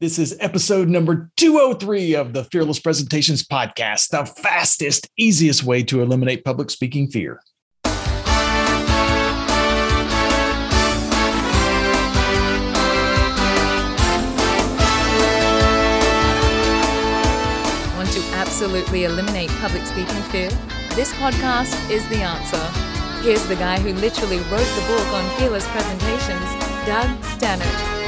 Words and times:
This 0.00 0.18
is 0.18 0.34
episode 0.40 0.88
number 0.88 1.30
203 1.36 2.14
of 2.14 2.32
the 2.32 2.44
Fearless 2.44 2.80
Presentations 2.80 3.46
Podcast, 3.46 4.08
the 4.08 4.24
fastest, 4.24 5.06
easiest 5.18 5.62
way 5.62 5.82
to 5.82 6.00
eliminate 6.00 6.42
public 6.42 6.70
speaking 6.70 7.10
fear. 7.10 7.42
Want 17.94 18.10
to 18.10 18.22
absolutely 18.32 19.04
eliminate 19.04 19.50
public 19.60 19.84
speaking 19.84 20.22
fear? 20.30 20.48
This 20.94 21.12
podcast 21.12 21.90
is 21.90 22.08
the 22.08 22.22
answer. 22.22 22.66
Here's 23.22 23.46
the 23.48 23.56
guy 23.56 23.78
who 23.78 23.92
literally 23.92 24.38
wrote 24.38 24.60
the 24.60 24.84
book 24.88 25.06
on 25.08 25.38
fearless 25.38 25.68
presentations, 25.68 26.54
Doug 26.86 27.22
Stannard. 27.22 27.99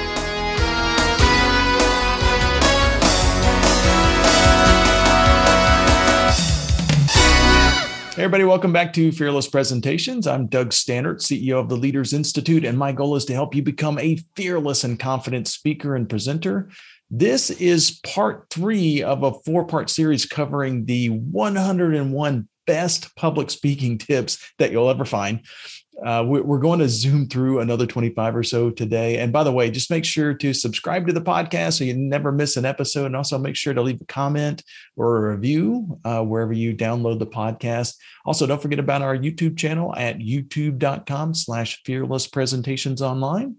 Hey 8.14 8.24
everybody, 8.24 8.44
welcome 8.44 8.74
back 8.74 8.92
to 8.92 9.10
Fearless 9.10 9.48
Presentations. 9.48 10.26
I'm 10.26 10.46
Doug 10.46 10.68
Stannard, 10.68 11.20
CEO 11.20 11.58
of 11.58 11.70
the 11.70 11.78
Leaders 11.78 12.12
Institute, 12.12 12.62
and 12.62 12.76
my 12.76 12.92
goal 12.92 13.16
is 13.16 13.24
to 13.24 13.32
help 13.32 13.54
you 13.54 13.62
become 13.62 13.98
a 13.98 14.18
fearless 14.36 14.84
and 14.84 15.00
confident 15.00 15.48
speaker 15.48 15.96
and 15.96 16.06
presenter. 16.06 16.68
This 17.10 17.48
is 17.48 18.00
part 18.04 18.48
three 18.50 19.02
of 19.02 19.22
a 19.22 19.32
four 19.46 19.64
part 19.64 19.88
series 19.88 20.26
covering 20.26 20.84
the 20.84 21.08
101 21.08 22.48
best 22.66 23.16
public 23.16 23.48
speaking 23.48 23.96
tips 23.96 24.52
that 24.58 24.72
you'll 24.72 24.90
ever 24.90 25.06
find. 25.06 25.46
Uh, 26.04 26.24
we're 26.26 26.58
going 26.58 26.78
to 26.78 26.88
zoom 26.88 27.28
through 27.28 27.60
another 27.60 27.86
25 27.86 28.36
or 28.36 28.42
so 28.42 28.70
today. 28.70 29.18
And 29.18 29.32
by 29.32 29.44
the 29.44 29.52
way, 29.52 29.70
just 29.70 29.90
make 29.90 30.04
sure 30.04 30.32
to 30.34 30.54
subscribe 30.54 31.06
to 31.06 31.12
the 31.12 31.20
podcast 31.20 31.74
so 31.74 31.84
you 31.84 31.94
never 31.94 32.32
miss 32.32 32.56
an 32.56 32.64
episode. 32.64 33.06
And 33.06 33.16
also 33.16 33.38
make 33.38 33.56
sure 33.56 33.74
to 33.74 33.82
leave 33.82 34.00
a 34.00 34.06
comment 34.06 34.64
or 34.96 35.18
a 35.18 35.36
review 35.36 36.00
uh, 36.04 36.22
wherever 36.24 36.52
you 36.52 36.74
download 36.74 37.18
the 37.18 37.26
podcast. 37.26 37.96
Also, 38.24 38.46
don't 38.46 38.62
forget 38.62 38.78
about 38.78 39.02
our 39.02 39.16
YouTube 39.16 39.56
channel 39.56 39.94
at 39.94 40.18
youtube.com 40.18 41.34
slash 41.34 41.82
fearless 41.84 42.26
presentations 42.26 43.02
online. 43.02 43.56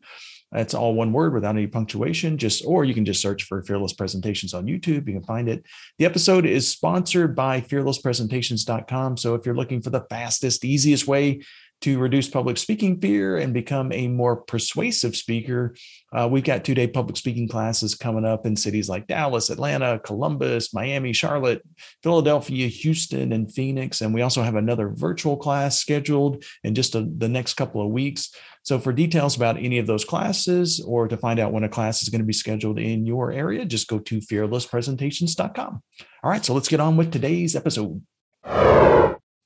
That's 0.54 0.76
all 0.76 0.94
one 0.94 1.14
word 1.14 1.34
without 1.34 1.56
any 1.56 1.66
punctuation. 1.66 2.38
Just 2.38 2.64
or 2.64 2.86
you 2.86 2.94
can 2.94 3.06
just 3.06 3.22
search 3.22 3.44
for 3.44 3.64
Fearless 3.64 3.94
Presentations 3.94 4.54
on 4.54 4.68
YouTube. 4.68 5.08
You 5.08 5.16
can 5.16 5.24
find 5.24 5.50
it. 5.50 5.66
The 5.98 6.06
episode 6.06 6.46
is 6.46 6.68
sponsored 6.68 7.36
by 7.36 7.62
fearlesspresentations.com. 7.62 9.18
So 9.18 9.34
if 9.34 9.48
you're 9.48 9.56
looking 9.56 9.82
for 9.82 9.90
the 9.90 10.06
fastest, 10.12 10.64
easiest 10.64 11.08
way 11.08 11.42
to 11.84 12.00
reduce 12.00 12.30
public 12.30 12.58
speaking 12.58 13.00
fear 13.02 13.38
and 13.38 13.54
become 13.54 13.92
a 13.92 14.08
more 14.08 14.38
persuasive 14.38 15.18
speaker, 15.18 15.76
uh, 16.14 16.28
we've 16.32 16.46
got 16.46 16.64
two 16.64 16.74
day 16.74 16.88
public 16.88 17.18
speaking 17.18 17.46
classes 17.48 17.94
coming 17.94 18.24
up 18.24 18.46
in 18.46 18.56
cities 18.56 18.88
like 18.88 19.06
Dallas, 19.06 19.50
Atlanta, 19.50 20.00
Columbus, 20.00 20.74
Miami, 20.74 21.12
Charlotte, 21.12 21.62
Philadelphia, 22.02 22.68
Houston, 22.68 23.34
and 23.34 23.54
Phoenix. 23.54 24.00
And 24.00 24.14
we 24.14 24.22
also 24.22 24.44
have 24.44 24.56
another 24.56 24.94
virtual 24.96 25.36
class 25.36 25.78
scheduled 25.78 26.46
in 26.64 26.74
just 26.74 26.96
a, 26.96 27.02
the 27.02 27.28
next 27.28 27.56
couple 27.56 27.82
of 27.82 27.92
weeks. 27.92 28.34
So, 28.64 28.80
for 28.80 28.94
details 28.94 29.36
about 29.36 29.58
any 29.58 29.78
of 29.78 29.88
those 29.88 30.06
classes 30.06 30.80
or 30.80 31.10
to 31.10 31.18
find 31.18 31.38
out 31.38 31.52
when 31.52 31.66
a 31.66 31.70
class 31.70 32.02
is 32.02 32.08
going 32.08 32.22
to 32.22 32.26
be 32.26 32.32
scheduled 32.32 32.80
in 32.80 33.06
your 33.06 33.34
area, 33.34 33.66
just 33.66 33.90
go 33.90 34.00
to 34.00 34.20
fearlesspresentations.com. 34.20 35.84
All 36.24 36.32
right, 36.32 36.46
so 36.46 36.54
let's 36.54 36.70
get 36.70 36.80
on 36.80 36.96
with 36.96 37.12
today's 37.12 37.58
episode. 37.58 38.02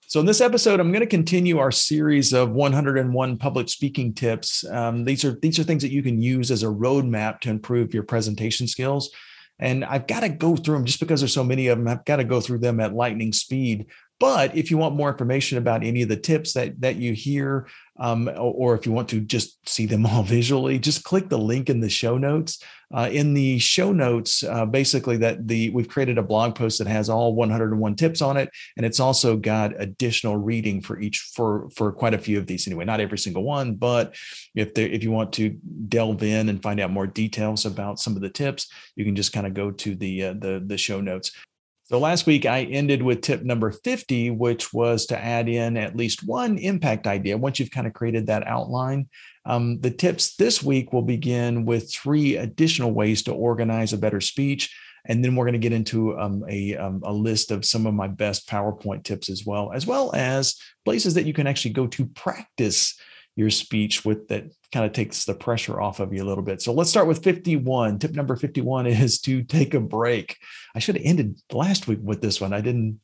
So, 0.10 0.22
in 0.22 0.26
this 0.26 0.40
episode, 0.40 0.80
I'm 0.80 0.94
going 0.94 1.02
to 1.02 1.06
continue 1.06 1.58
our 1.58 1.70
series 1.70 2.32
of 2.32 2.52
101 2.52 3.38
public 3.38 3.68
speaking 3.68 4.14
tips. 4.14 4.64
Um, 4.64 5.04
these 5.04 5.26
are 5.26 5.38
these 5.42 5.60
are 5.60 5.64
things 5.64 5.82
that 5.84 5.92
you 5.92 6.02
can 6.02 6.22
use 6.22 6.50
as 6.50 6.64
a 6.64 6.68
roadmap 6.68 7.42
to 7.42 7.50
improve 7.50 7.94
your 7.94 8.04
presentation 8.04 8.70
skills. 8.70 9.10
And 9.60 9.84
I've 9.84 10.08
got 10.08 10.22
to 10.22 10.30
go 10.30 10.56
through 10.56 10.76
them 10.76 10.86
just 10.86 11.02
because 11.02 11.20
there's 11.20 11.34
so 11.34 11.44
many 11.44 11.68
of 11.68 11.78
them. 11.78 11.90
I've 11.90 12.06
got 12.06 12.18
to 12.18 12.24
go 12.24 12.40
through 12.40 12.60
them 12.60 12.80
at 12.80 12.94
lightning 12.94 13.34
speed. 13.34 13.88
But 14.20 14.56
if 14.58 14.72
you 14.72 14.78
want 14.78 14.96
more 14.96 15.10
information 15.10 15.58
about 15.58 15.84
any 15.84 16.02
of 16.02 16.10
the 16.10 16.18
tips 16.18 16.54
that 16.54 16.82
that 16.82 16.96
you 16.96 17.14
hear, 17.14 17.68
um, 18.00 18.30
or, 18.36 18.76
if 18.76 18.86
you 18.86 18.92
want 18.92 19.10
to 19.10 19.20
just 19.20 19.68
see 19.68 19.86
them 19.86 20.06
all 20.08 20.24
visually, 20.24 20.80
just 20.80 21.04
click 21.04 21.30
the 21.30 21.38
link 21.38 21.70
in 21.70 21.80
the 21.80 21.90
show 21.90 22.18
notes. 22.18 22.62
Uh, 22.94 23.10
in 23.12 23.34
the 23.34 23.60
show 23.60 23.92
notes, 23.92 24.44
uh, 24.44 24.66
basically 24.66 25.18
that 25.18 25.46
the 25.48 25.70
we've 25.72 25.90
created 25.90 26.18
a 26.18 26.24
blog 26.24 26.56
post 26.56 26.80
that 26.80 26.88
has 26.88 27.10
all 27.10 27.36
101 27.36 27.96
tips 27.96 28.22
on 28.22 28.38
it, 28.38 28.50
and 28.78 28.86
it's 28.86 29.00
also 29.00 29.36
got 29.36 29.80
additional 29.80 30.38
reading 30.38 30.82
for 30.82 31.00
each 31.00 31.30
for 31.34 31.70
for 31.76 31.92
quite 31.92 32.14
a 32.14 32.20
few 32.20 32.38
of 32.38 32.48
these 32.48 32.66
anyway. 32.66 32.86
Not 32.86 33.02
every 33.02 33.18
single 33.18 33.44
one, 33.44 33.76
but 33.76 34.16
if 34.56 34.74
there 34.74 34.88
if 34.88 35.04
you 35.04 35.12
want 35.12 35.34
to 35.34 35.50
delve 35.90 36.24
in 36.24 36.50
and 36.50 36.64
find 36.64 36.80
out 36.80 36.92
more 36.92 37.08
details 37.08 37.66
about 37.66 38.00
some 38.00 38.16
of 38.16 38.22
the 38.22 38.30
tips, 38.30 38.72
you 38.96 39.04
can 39.04 39.16
just 39.16 39.34
kind 39.34 39.46
of 39.46 39.54
go 39.54 39.70
to 39.70 39.96
the 39.96 40.24
uh, 40.24 40.34
the 40.34 40.64
the 40.66 40.78
show 40.78 41.02
notes. 41.02 41.32
So 41.90 42.00
last 42.00 42.26
week 42.26 42.46
I 42.46 42.64
ended 42.64 43.02
with 43.02 43.22
tip 43.22 43.44
number 43.44 43.72
50, 43.72 44.32
which 44.32 44.74
was 44.74 45.06
to 45.06 45.18
add 45.18 45.48
in 45.48 45.78
at 45.78 45.96
least 45.96 46.28
one 46.28 46.58
impact 46.58 47.08
idea 47.08 47.38
once 47.38 47.60
you've 47.60 47.72
kind 47.72 47.88
of 47.88 47.94
created 47.94 48.28
that 48.28 48.46
outline. 48.46 49.08
Um, 49.46 49.80
the 49.80 49.92
tips 49.92 50.36
this 50.36 50.62
week 50.62 50.92
will 50.92 51.02
begin 51.02 51.64
with 51.64 51.94
three 51.94 52.36
additional 52.36 52.92
ways 52.92 53.24
to 53.24 53.32
organize 53.32 53.94
a 53.94 53.98
better 53.98 54.20
speech. 54.20 54.76
And 55.06 55.24
then 55.24 55.38
we're 55.38 55.46
going 55.46 55.54
to 55.54 55.60
get 55.60 55.72
into 55.72 56.20
um, 56.20 56.44
a, 56.50 56.76
um, 56.76 57.02
a 57.06 57.14
list 57.14 57.52
of 57.52 57.64
some 57.64 57.86
of 57.86 57.94
my 57.94 58.10
best 58.10 58.50
PowerPoint 58.50 59.06
tips 59.06 59.30
as 59.30 59.46
well, 59.46 59.72
as 59.72 59.88
well 59.88 60.14
as 60.14 60.58
places 60.84 61.14
that 61.14 61.26
you 61.26 61.32
can 61.32 61.48
actually 61.48 61.72
go 61.72 61.88
to 61.88 62.06
practice 62.08 63.00
your 63.38 63.50
speech 63.50 64.04
with 64.04 64.28
that 64.28 64.52
kind 64.72 64.86
of 64.86 64.92
takes 64.92 65.26
the 65.26 65.34
pressure 65.34 65.80
off 65.80 66.00
of 66.00 66.14
you 66.14 66.24
a 66.24 66.26
little 66.26 66.44
bit. 66.44 66.62
So 66.62 66.74
let's 66.74 66.90
start 66.90 67.08
with 67.08 67.24
51. 67.24 68.00
Tip 68.00 68.12
number 68.12 68.36
51 68.36 68.88
is 68.88 69.20
to 69.22 69.44
take 69.44 69.74
a 69.74 69.80
break. 69.80 70.38
I 70.76 70.80
should 70.80 70.96
have 70.96 71.06
ended 71.06 71.40
last 71.52 71.88
week 71.88 72.00
with 72.02 72.22
this 72.22 72.42
one. 72.42 72.54
I 72.54 72.62
didn't 72.62 73.00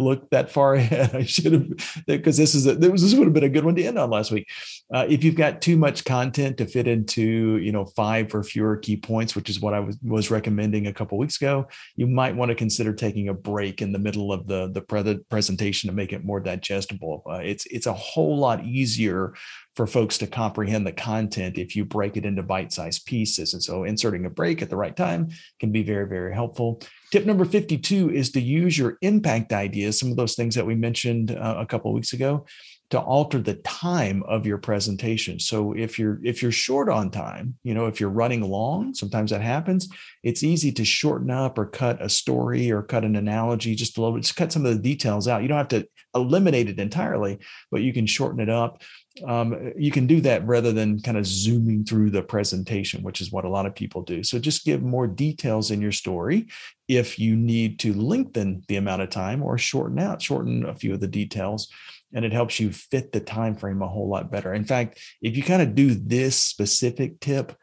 look 0.00 0.30
that 0.30 0.50
far 0.50 0.74
ahead. 0.76 1.14
I 1.14 1.24
should 1.24 1.52
have 1.52 2.04
because 2.06 2.36
this 2.36 2.54
is 2.54 2.66
a, 2.66 2.74
this 2.74 3.14
would 3.14 3.26
have 3.26 3.34
been 3.34 3.44
a 3.44 3.48
good 3.48 3.64
one 3.64 3.74
to 3.76 3.84
end 3.84 3.98
on 3.98 4.10
last 4.10 4.30
week. 4.30 4.48
Uh, 4.92 5.06
if 5.08 5.22
you've 5.22 5.36
got 5.36 5.60
too 5.60 5.76
much 5.76 6.04
content 6.04 6.58
to 6.58 6.66
fit 6.66 6.88
into 6.88 7.58
you 7.58 7.72
know 7.72 7.84
five 7.84 8.34
or 8.34 8.42
fewer 8.42 8.76
key 8.76 8.96
points, 8.96 9.36
which 9.36 9.50
is 9.50 9.60
what 9.60 9.74
I 9.74 9.80
was 9.80 9.98
was 10.02 10.30
recommending 10.30 10.86
a 10.86 10.92
couple 10.92 11.18
weeks 11.18 11.36
ago, 11.36 11.68
you 11.96 12.06
might 12.06 12.34
want 12.34 12.50
to 12.50 12.54
consider 12.54 12.92
taking 12.92 13.28
a 13.28 13.34
break 13.34 13.82
in 13.82 13.92
the 13.92 13.98
middle 13.98 14.32
of 14.32 14.46
the 14.46 14.70
the 14.72 14.80
pre- 14.80 15.18
presentation 15.28 15.88
to 15.88 15.94
make 15.94 16.12
it 16.12 16.24
more 16.24 16.40
digestible. 16.40 17.22
Uh, 17.30 17.40
it's 17.42 17.66
it's 17.66 17.86
a 17.86 17.92
whole 17.92 18.38
lot 18.38 18.64
easier 18.64 19.34
for 19.76 19.86
folks 19.86 20.18
to 20.18 20.26
comprehend 20.26 20.86
the 20.86 20.92
content 20.92 21.56
if 21.56 21.76
you 21.76 21.84
break 21.84 22.16
it 22.16 22.24
into 22.24 22.42
bite-sized 22.42 23.06
pieces. 23.06 23.54
And 23.54 23.62
so 23.62 23.84
inserting 23.84 24.26
a 24.26 24.30
break 24.30 24.62
at 24.62 24.70
the 24.70 24.76
right 24.76 24.96
time 24.96 25.30
can 25.60 25.70
be 25.70 25.82
very, 25.82 26.08
very 26.08 26.34
helpful. 26.34 26.82
Tip 27.12 27.24
number 27.24 27.44
52 27.44 28.10
is 28.10 28.30
to 28.32 28.40
use 28.40 28.76
your 28.76 28.98
impact 29.02 29.52
ideas, 29.52 29.98
some 29.98 30.10
of 30.10 30.16
those 30.16 30.34
things 30.34 30.54
that 30.54 30.66
we 30.66 30.74
mentioned 30.74 31.30
uh, 31.30 31.56
a 31.58 31.66
couple 31.66 31.92
weeks 31.92 32.12
ago, 32.12 32.46
to 32.90 32.98
alter 32.98 33.38
the 33.38 33.54
time 33.54 34.22
of 34.24 34.46
your 34.46 34.58
presentation. 34.58 35.38
So 35.38 35.72
if 35.72 35.98
you're 35.98 36.18
if 36.24 36.42
you're 36.42 36.50
short 36.50 36.88
on 36.88 37.10
time, 37.10 37.56
you 37.62 37.72
know, 37.72 37.86
if 37.86 38.00
you're 38.00 38.10
running 38.10 38.42
long, 38.42 38.94
sometimes 38.94 39.30
that 39.30 39.42
happens, 39.42 39.88
it's 40.24 40.42
easy 40.42 40.72
to 40.72 40.84
shorten 40.84 41.30
up 41.30 41.56
or 41.56 41.66
cut 41.66 42.02
a 42.02 42.08
story 42.08 42.70
or 42.72 42.82
cut 42.82 43.04
an 43.04 43.14
analogy 43.14 43.76
just 43.76 43.96
a 43.96 44.00
little 44.00 44.16
bit, 44.16 44.24
just 44.24 44.36
cut 44.36 44.52
some 44.52 44.66
of 44.66 44.74
the 44.74 44.82
details 44.82 45.28
out. 45.28 45.42
You 45.42 45.48
don't 45.48 45.58
have 45.58 45.68
to 45.68 45.86
eliminate 46.16 46.68
it 46.68 46.80
entirely, 46.80 47.38
but 47.70 47.82
you 47.82 47.92
can 47.92 48.06
shorten 48.06 48.40
it 48.40 48.48
up 48.48 48.82
um, 49.26 49.72
you 49.76 49.90
can 49.90 50.06
do 50.06 50.20
that 50.20 50.46
rather 50.46 50.72
than 50.72 51.00
kind 51.00 51.18
of 51.18 51.26
zooming 51.26 51.84
through 51.84 52.10
the 52.10 52.22
presentation, 52.22 53.02
which 53.02 53.20
is 53.20 53.32
what 53.32 53.44
a 53.44 53.48
lot 53.48 53.66
of 53.66 53.74
people 53.74 54.02
do. 54.02 54.22
So 54.22 54.38
just 54.38 54.64
give 54.64 54.82
more 54.82 55.06
details 55.06 55.70
in 55.70 55.80
your 55.80 55.92
story 55.92 56.48
if 56.88 57.18
you 57.18 57.36
need 57.36 57.80
to 57.80 57.92
lengthen 57.92 58.62
the 58.68 58.76
amount 58.76 59.02
of 59.02 59.10
time 59.10 59.42
or 59.42 59.58
shorten 59.58 59.98
out, 59.98 60.22
shorten 60.22 60.64
a 60.64 60.74
few 60.74 60.94
of 60.94 61.00
the 61.00 61.08
details, 61.08 61.68
and 62.12 62.24
it 62.24 62.32
helps 62.32 62.60
you 62.60 62.72
fit 62.72 63.12
the 63.12 63.20
time 63.20 63.56
frame 63.56 63.82
a 63.82 63.88
whole 63.88 64.08
lot 64.08 64.30
better. 64.30 64.54
In 64.54 64.64
fact, 64.64 65.00
if 65.20 65.36
you 65.36 65.42
kind 65.42 65.62
of 65.62 65.74
do 65.74 65.94
this 65.94 66.36
specific 66.36 67.20
tip, 67.20 67.56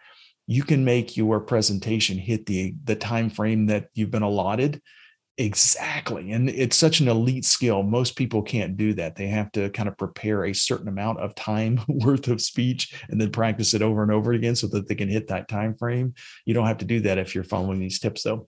you 0.47 0.63
can 0.63 0.85
make 0.85 1.17
your 1.17 1.39
presentation 1.39 2.17
hit 2.17 2.45
the 2.45 2.73
the 2.83 2.95
time 2.95 3.29
frame 3.29 3.65
that 3.67 3.89
you've 3.93 4.11
been 4.11 4.23
allotted 4.23 4.81
Exactly. 5.39 6.31
And 6.31 6.49
it's 6.49 6.75
such 6.75 6.99
an 6.99 7.07
elite 7.07 7.45
skill. 7.45 7.83
Most 7.83 8.15
people 8.15 8.41
can't 8.41 8.75
do 8.75 8.95
that. 8.95 9.15
They 9.15 9.27
have 9.27 9.51
to 9.51 9.69
kind 9.69 9.87
of 9.87 9.95
prepare 9.95 10.45
a 10.45 10.53
certain 10.53 10.87
amount 10.87 11.19
of 11.19 11.35
time 11.35 11.79
worth 11.87 12.27
of 12.27 12.41
speech 12.41 12.95
and 13.09 13.21
then 13.21 13.31
practice 13.31 13.75
it 13.75 13.83
over 13.83 14.01
and 14.01 14.11
over 14.11 14.31
again 14.33 14.55
so 14.55 14.65
that 14.67 14.87
they 14.87 14.95
can 14.95 15.09
hit 15.09 15.27
that 15.27 15.47
time 15.47 15.75
frame. 15.75 16.15
You 16.45 16.55
don't 16.55 16.65
have 16.65 16.79
to 16.79 16.85
do 16.85 17.01
that 17.01 17.19
if 17.19 17.35
you're 17.35 17.43
following 17.43 17.79
these 17.79 17.99
tips 17.99 18.23
though. 18.23 18.47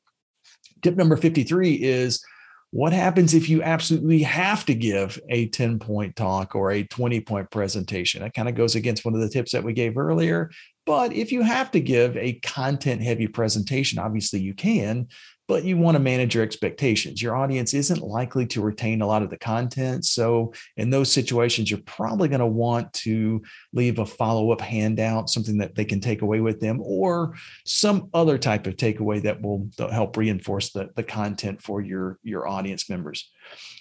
Tip 0.82 0.96
number 0.96 1.16
53 1.16 1.76
is 1.76 2.24
what 2.72 2.94
happens 2.94 3.34
if 3.34 3.50
you 3.50 3.62
absolutely 3.62 4.24
have 4.24 4.66
to 4.66 4.74
give 4.74 5.20
a 5.30 5.48
10 5.48 5.80
point 5.80 6.16
talk 6.16 6.56
or 6.56 6.72
a 6.72 6.84
20 6.84 7.22
point 7.22 7.52
presentation? 7.52 8.24
That 8.24 8.34
kind 8.34 8.50
of 8.50 8.56
goes 8.56 8.76
against 8.76 9.06
one 9.06 9.14
of 9.14 9.22
the 9.22 9.30
tips 9.30 9.52
that 9.52 9.64
we 9.64 9.74
gave 9.74 9.98
earlier. 9.98 10.50
But 10.90 11.14
if 11.14 11.32
you 11.32 11.44
have 11.44 11.70
to 11.74 11.80
give 11.80 12.18
a 12.18 12.40
content 12.40 13.04
heavy 13.04 13.28
presentation, 13.28 14.00
obviously 14.00 14.40
you 14.40 14.56
can 14.56 15.08
but 15.50 15.64
you 15.64 15.78
want 15.78 15.96
to 15.96 16.00
manage 16.00 16.36
your 16.36 16.44
expectations. 16.44 17.24
Your 17.24 17.36
audience 17.36 17.74
isn't 17.74 18.04
likely 18.04 18.46
to 18.46 18.62
retain 18.62 19.02
a 19.02 19.08
lot 19.08 19.24
of 19.24 19.32
the 19.32 19.38
content. 19.38 20.06
So, 20.06 20.54
in 20.78 20.92
those 20.92 21.12
situations, 21.12 21.72
you're 21.72 21.82
probably 21.88 22.30
going 22.30 22.40
to 22.40 22.46
want 22.46 22.94
to 22.94 23.42
leave 23.74 23.98
a 23.98 24.06
follow 24.06 24.52
up 24.52 24.62
handout, 24.62 25.28
something 25.28 25.58
that 25.58 25.74
they 25.74 25.86
can 25.86 26.02
take 26.02 26.22
away 26.22 26.40
with 26.40 26.60
them, 26.60 26.80
or 26.84 27.34
some 27.66 28.12
other 28.14 28.38
type 28.38 28.68
of 28.68 28.76
takeaway 28.76 29.24
that 29.24 29.42
will 29.42 29.68
help 29.92 30.16
reinforce 30.18 30.72
the, 30.72 30.90
the 30.96 31.04
content 31.04 31.64
for 31.64 31.82
your, 31.82 32.20
your 32.22 32.48
audience 32.48 32.88
members. 32.88 33.32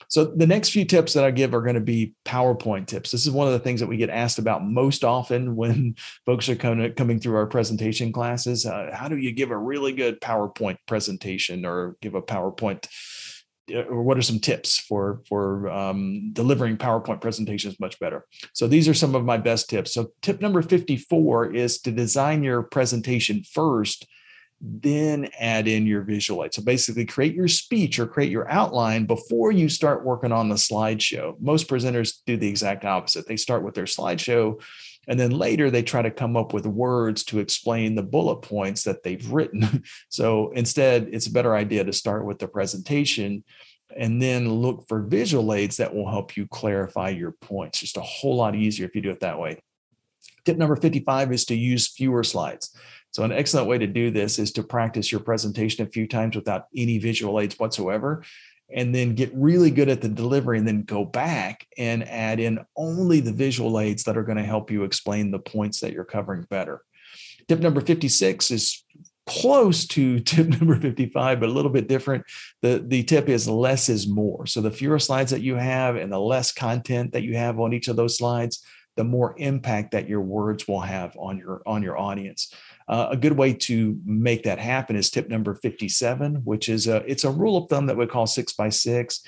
So 0.09 0.25
the 0.25 0.47
next 0.47 0.71
few 0.71 0.87
tips 0.87 1.13
that 1.13 1.25
I 1.25 1.31
give 1.31 1.55
are 1.55 1.61
going 1.61 1.75
to 1.75 1.81
be 1.81 2.15
PowerPoint 2.25 2.87
tips. 2.87 3.11
This 3.11 3.27
is 3.27 3.31
one 3.31 3.47
of 3.47 3.53
the 3.53 3.59
things 3.59 3.81
that 3.81 3.87
we 3.87 3.99
get 3.99 4.11
asked 4.11 4.39
about 4.39 4.65
most 4.65 5.05
often 5.05 5.55
when 5.57 5.95
folks 6.27 6.49
are 6.49 6.57
coming 6.57 6.93
coming 6.95 7.21
through 7.21 7.37
our 7.37 7.47
presentation 7.47 8.13
classes. 8.13 8.67
Uh, 8.67 8.91
how 8.93 9.09
do 9.09 9.17
you 9.17 9.33
give 9.33 9.51
a 9.51 9.57
really 9.57 9.93
good 9.93 10.21
PowerPoint 10.21 10.79
presentation 10.87 11.65
or 11.65 11.97
give 12.01 12.15
a 12.15 12.23
PowerPoint? 12.23 12.89
Uh, 13.71 13.83
or 13.83 14.03
what 14.03 14.17
are 14.17 14.23
some 14.23 14.39
tips 14.39 14.79
for 14.79 15.21
for 15.29 15.69
um, 15.69 16.31
delivering 16.33 16.79
PowerPoint 16.79 17.21
presentations 17.21 17.79
much 17.79 18.01
better? 18.01 18.25
So 18.55 18.67
these 18.67 18.89
are 18.89 18.95
some 18.95 19.15
of 19.15 19.27
my 19.27 19.37
best 19.37 19.69
tips. 19.69 19.93
So 19.93 20.13
tip 20.23 20.41
number 20.41 20.63
54 20.63 21.55
is 21.55 21.79
to 21.83 21.93
design 21.93 22.43
your 22.43 22.63
presentation 22.63 23.43
first 23.45 24.07
then 24.61 25.29
add 25.39 25.69
in 25.69 25.87
your 25.87 26.03
visual 26.03 26.45
aid. 26.45 26.53
So 26.53 26.63
basically, 26.63 27.05
create 27.05 27.35
your 27.35 27.49
speech 27.49 27.99
or 27.99 28.07
create 28.07 28.33
your 28.33 28.51
outline 28.51 29.07
before 29.07 29.53
you 29.53 29.69
start 29.69 30.05
working 30.05 30.33
on 30.33 30.49
the 30.49 30.57
slideshow. 30.57 31.41
Most 31.41 31.69
presenters 31.69 32.19
do 32.27 32.37
the 32.37 32.49
exact 32.49 32.85
opposite. 32.85 33.27
They 33.27 33.37
start 33.37 33.63
with 33.63 33.75
their 33.75 33.85
slideshow, 33.85 34.61
and 35.07 35.19
then 35.19 35.31
later 35.31 35.71
they 35.71 35.83
try 35.83 36.03
to 36.03 36.11
come 36.11 36.37
up 36.37 36.53
with 36.53 36.67
words 36.67 37.23
to 37.25 37.39
explain 37.39 37.95
the 37.95 38.03
bullet 38.03 38.43
points 38.43 38.83
that 38.85 39.03
they've 39.03 39.31
written. 39.31 39.85
so 40.09 40.51
instead, 40.53 41.09
it's 41.13 41.27
a 41.27 41.33
better 41.33 41.55
idea 41.55 41.85
to 41.85 41.93
start 41.93 42.25
with 42.25 42.39
the 42.39 42.49
presentation 42.49 43.45
and 43.97 44.21
then 44.21 44.53
look 44.53 44.87
for 44.87 45.03
visual 45.03 45.55
aids 45.55 45.79
that 45.79 45.95
will 45.95 46.09
help 46.09 46.37
you 46.37 46.47
clarify 46.47 47.09
your 47.09 47.33
points. 47.33 47.81
Just 47.81 47.97
a 47.97 48.03
whole 48.03 48.37
lot 48.37 48.55
easier 48.55 48.87
if 48.87 48.95
you 48.95 49.01
do 49.01 49.11
it 49.11 49.21
that 49.21 49.39
way. 49.39 49.59
Tip 50.45 50.57
number 50.57 50.77
55 50.77 51.33
is 51.33 51.45
to 51.47 51.55
use 51.55 51.89
fewer 51.89 52.23
slides. 52.23 52.77
So, 53.11 53.25
an 53.25 53.33
excellent 53.33 53.69
way 53.69 53.79
to 53.79 53.87
do 53.87 54.11
this 54.11 54.39
is 54.39 54.53
to 54.53 54.63
practice 54.63 55.11
your 55.11 55.21
presentation 55.21 55.87
a 55.87 55.91
few 55.91 56.07
times 56.07 56.37
without 56.37 56.67
any 56.77 56.99
visual 56.99 57.41
aids 57.41 57.59
whatsoever, 57.59 58.23
and 58.75 58.95
then 58.95 59.15
get 59.15 59.31
really 59.35 59.71
good 59.71 59.89
at 59.89 60.01
the 60.01 60.09
delivery, 60.09 60.59
and 60.59 60.69
then 60.69 60.83
go 60.83 61.05
back 61.05 61.67
and 61.79 62.07
add 62.09 62.39
in 62.39 62.61
only 62.77 63.21
the 63.21 63.33
visual 63.33 63.81
aids 63.81 64.05
that 64.05 64.17
are 64.17 64.23
going 64.23 64.39
to 64.39 64.45
help 64.45 64.71
you 64.71 64.85
explain 64.85 65.31
the 65.31 65.39
points 65.39 65.81
that 65.81 65.93
you're 65.93 66.05
covering 66.05 66.43
better. 66.51 66.83
Tip 67.49 67.61
number 67.61 67.81
56 67.81 68.51
is 68.51 68.85
close 69.27 69.87
to 69.87 70.21
tip 70.21 70.49
number 70.49 70.79
55 70.79 71.41
but 71.41 71.49
a 71.49 71.53
little 71.53 71.71
bit 71.71 71.89
different. 71.89 72.25
The 72.63 72.85
the 72.87 73.03
tip 73.05 73.29
is 73.29 73.49
less 73.49 73.89
is 73.89 74.07
more. 74.07 74.47
So 74.47 74.61
the 74.61 74.71
fewer 74.71 74.99
slides 74.99 75.31
that 75.31 75.43
you 75.43 75.55
have 75.55 75.97
and 75.97 76.13
the 76.13 76.21
less 76.21 76.53
content 76.53 77.13
that 77.13 77.23
you 77.23 77.37
have 77.37 77.59
on 77.59 77.73
each 77.73 77.89
of 77.89 77.97
those 77.97 78.19
slides 78.19 78.63
the 78.99 79.05
more 79.05 79.37
impact 79.39 79.93
that 79.93 80.09
your 80.09 80.21
words 80.21 80.67
will 80.67 80.81
have 80.81 81.17
on 81.17 81.39
your 81.39 81.63
on 81.65 81.85
your 81.85 81.97
audience 81.97 82.53
uh, 82.88 83.08
a 83.11 83.17
good 83.17 83.37
way 83.37 83.52
to 83.52 83.99
make 84.05 84.44
that 84.44 84.58
happen 84.58 84.96
is 84.96 85.11
tip 85.11 85.29
number 85.29 85.55
57, 85.55 86.37
which 86.44 86.69
is 86.69 86.87
a, 86.87 86.96
it's 87.06 87.25
a 87.25 87.31
rule 87.31 87.56
of 87.56 87.69
thumb 87.69 87.87
that 87.87 87.96
we 87.96 88.06
call 88.06 88.26
six 88.26 88.52
by 88.52 88.69
six. 88.70 89.23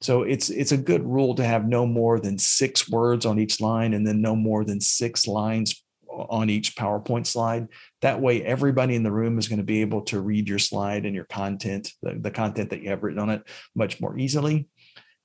So 0.00 0.22
it's 0.22 0.50
it's 0.50 0.72
a 0.72 0.76
good 0.76 1.02
rule 1.04 1.34
to 1.36 1.44
have 1.44 1.66
no 1.66 1.86
more 1.86 2.20
than 2.20 2.38
six 2.38 2.90
words 2.90 3.24
on 3.24 3.38
each 3.38 3.60
line 3.60 3.94
and 3.94 4.06
then 4.06 4.20
no 4.20 4.36
more 4.36 4.64
than 4.64 4.80
six 4.80 5.26
lines 5.26 5.82
on 6.08 6.50
each 6.50 6.76
PowerPoint 6.76 7.26
slide. 7.26 7.68
That 8.02 8.20
way, 8.20 8.42
everybody 8.44 8.94
in 8.96 9.02
the 9.02 9.12
room 9.12 9.38
is 9.38 9.48
going 9.48 9.58
to 9.58 9.64
be 9.64 9.80
able 9.80 10.02
to 10.02 10.20
read 10.20 10.48
your 10.48 10.58
slide 10.58 11.06
and 11.06 11.14
your 11.14 11.24
content, 11.24 11.92
the, 12.02 12.14
the 12.20 12.30
content 12.30 12.70
that 12.70 12.82
you 12.82 12.90
have 12.90 13.02
written 13.02 13.20
on 13.20 13.30
it, 13.30 13.42
much 13.74 14.00
more 14.00 14.18
easily. 14.18 14.68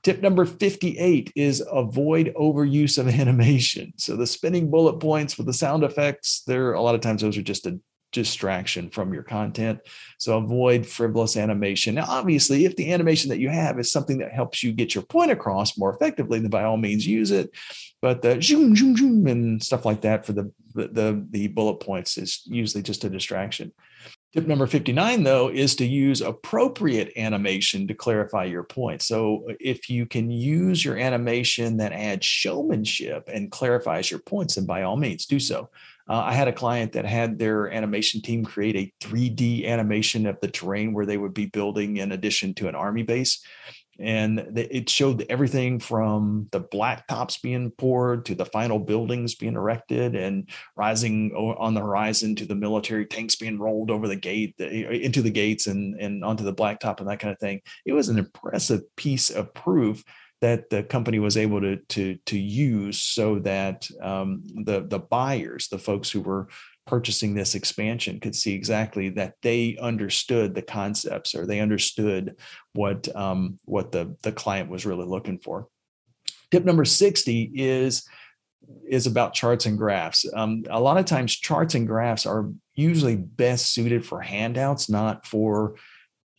Tip 0.03 0.21
number 0.21 0.45
58 0.45 1.31
is 1.35 1.63
avoid 1.69 2.33
overuse 2.35 2.97
of 2.97 3.07
animation. 3.07 3.93
So 3.97 4.15
the 4.15 4.27
spinning 4.27 4.69
bullet 4.71 4.99
points 4.99 5.37
with 5.37 5.47
the 5.47 5.53
sound 5.53 5.83
effects, 5.83 6.43
there 6.47 6.73
a 6.73 6.81
lot 6.81 6.95
of 6.95 7.01
times 7.01 7.21
those 7.21 7.37
are 7.37 7.41
just 7.41 7.65
a 7.65 7.79
distraction 8.11 8.89
from 8.89 9.13
your 9.13 9.23
content. 9.23 9.79
So 10.17 10.37
avoid 10.37 10.85
frivolous 10.85 11.37
animation. 11.37 11.95
Now, 11.95 12.05
obviously, 12.07 12.65
if 12.65 12.75
the 12.75 12.91
animation 12.91 13.29
that 13.29 13.39
you 13.39 13.49
have 13.49 13.79
is 13.79 13.91
something 13.91 14.17
that 14.19 14.31
helps 14.31 14.63
you 14.63 14.71
get 14.71 14.95
your 14.95 15.03
point 15.03 15.31
across 15.31 15.77
more 15.77 15.93
effectively, 15.93 16.39
then 16.39 16.49
by 16.49 16.63
all 16.63 16.77
means 16.77 17.05
use 17.05 17.31
it. 17.31 17.51
But 18.01 18.21
the 18.21 18.41
zoom, 18.41 18.75
zoom, 18.75 18.95
zoom, 18.95 19.27
and 19.27 19.61
stuff 19.61 19.85
like 19.85 20.01
that 20.01 20.25
for 20.25 20.33
the 20.33 20.51
the 20.73 21.25
the 21.29 21.47
bullet 21.47 21.79
points 21.81 22.17
is 22.17 22.41
usually 22.45 22.83
just 22.83 23.03
a 23.03 23.09
distraction. 23.09 23.73
Tip 24.31 24.45
number 24.45 24.67
59, 24.67 25.23
though, 25.23 25.49
is 25.49 25.75
to 25.77 25.85
use 25.85 26.21
appropriate 26.21 27.13
animation 27.17 27.87
to 27.87 27.95
clarify 27.95 28.43
your 28.43 28.61
point. 28.61 29.01
So, 29.01 29.47
if 29.59 29.89
you 29.89 30.05
can 30.05 30.29
use 30.29 30.85
your 30.85 30.97
animation 30.97 31.77
that 31.77 31.93
adds 31.93 32.27
showmanship 32.27 33.27
and 33.31 33.49
clarifies 33.49 34.11
your 34.11 34.19
points, 34.19 34.53
then 34.53 34.67
by 34.67 34.83
all 34.83 34.97
means 34.97 35.25
do 35.25 35.39
so. 35.39 35.69
Uh, 36.07 36.23
I 36.25 36.33
had 36.33 36.47
a 36.47 36.53
client 36.53 36.91
that 36.93 37.05
had 37.05 37.39
their 37.39 37.71
animation 37.71 38.21
team 38.21 38.45
create 38.45 38.75
a 38.75 38.93
3D 39.03 39.65
animation 39.65 40.27
of 40.27 40.39
the 40.41 40.47
terrain 40.47 40.93
where 40.93 41.05
they 41.07 41.17
would 41.17 41.33
be 41.33 41.47
building 41.47 41.97
in 41.97 42.11
addition 42.11 42.53
to 42.55 42.67
an 42.67 42.75
army 42.75 43.03
base 43.03 43.43
and 43.99 44.39
it 44.55 44.89
showed 44.89 45.25
everything 45.29 45.79
from 45.79 46.47
the 46.51 46.61
blacktops 46.61 47.41
being 47.41 47.71
poured 47.71 48.25
to 48.25 48.35
the 48.35 48.45
final 48.45 48.79
buildings 48.79 49.35
being 49.35 49.55
erected 49.55 50.15
and 50.15 50.49
rising 50.75 51.31
on 51.33 51.73
the 51.73 51.81
horizon 51.81 52.35
to 52.35 52.45
the 52.45 52.55
military 52.55 53.05
tanks 53.05 53.35
being 53.35 53.59
rolled 53.59 53.91
over 53.91 54.07
the 54.07 54.15
gate 54.15 54.55
into 54.59 55.21
the 55.21 55.29
gates 55.29 55.67
and, 55.67 55.99
and 55.99 56.23
onto 56.23 56.43
the 56.43 56.53
blacktop 56.53 56.99
and 56.99 57.09
that 57.09 57.19
kind 57.19 57.33
of 57.33 57.39
thing. 57.39 57.61
It 57.85 57.93
was 57.93 58.09
an 58.09 58.17
impressive 58.17 58.81
piece 58.95 59.29
of 59.29 59.53
proof 59.53 60.03
that 60.41 60.69
the 60.69 60.83
company 60.83 61.19
was 61.19 61.37
able 61.37 61.59
to 61.61 61.77
to 61.89 62.17
to 62.25 62.37
use 62.37 62.99
so 62.99 63.39
that 63.39 63.87
um, 64.01 64.43
the 64.63 64.81
the 64.81 64.99
buyers 64.99 65.67
the 65.67 65.77
folks 65.77 66.09
who 66.09 66.21
were 66.21 66.47
purchasing 66.89 67.35
this 67.35 67.53
expansion 67.53 68.19
could 68.19 68.35
see 68.35 68.55
exactly 68.55 69.09
that 69.09 69.35
they 69.43 69.77
understood 69.79 70.55
the 70.55 70.61
concepts 70.63 71.35
or 71.35 71.45
they 71.45 71.59
understood 71.59 72.35
what 72.73 73.13
um, 73.15 73.59
what 73.65 73.91
the 73.91 74.15
the 74.23 74.31
client 74.31 74.71
was 74.71 74.87
really 74.87 75.05
looking 75.05 75.37
for. 75.37 75.67
Tip 76.49 76.65
number 76.65 76.85
60 76.85 77.51
is 77.53 78.07
is 78.87 79.05
about 79.05 79.35
charts 79.35 79.67
and 79.67 79.77
graphs. 79.77 80.25
Um, 80.33 80.63
a 80.67 80.79
lot 80.79 80.97
of 80.97 81.05
times 81.05 81.35
charts 81.35 81.75
and 81.75 81.87
graphs 81.87 82.25
are 82.25 82.49
usually 82.73 83.15
best 83.15 83.71
suited 83.71 84.03
for 84.03 84.19
handouts, 84.19 84.89
not 84.89 85.27
for 85.27 85.75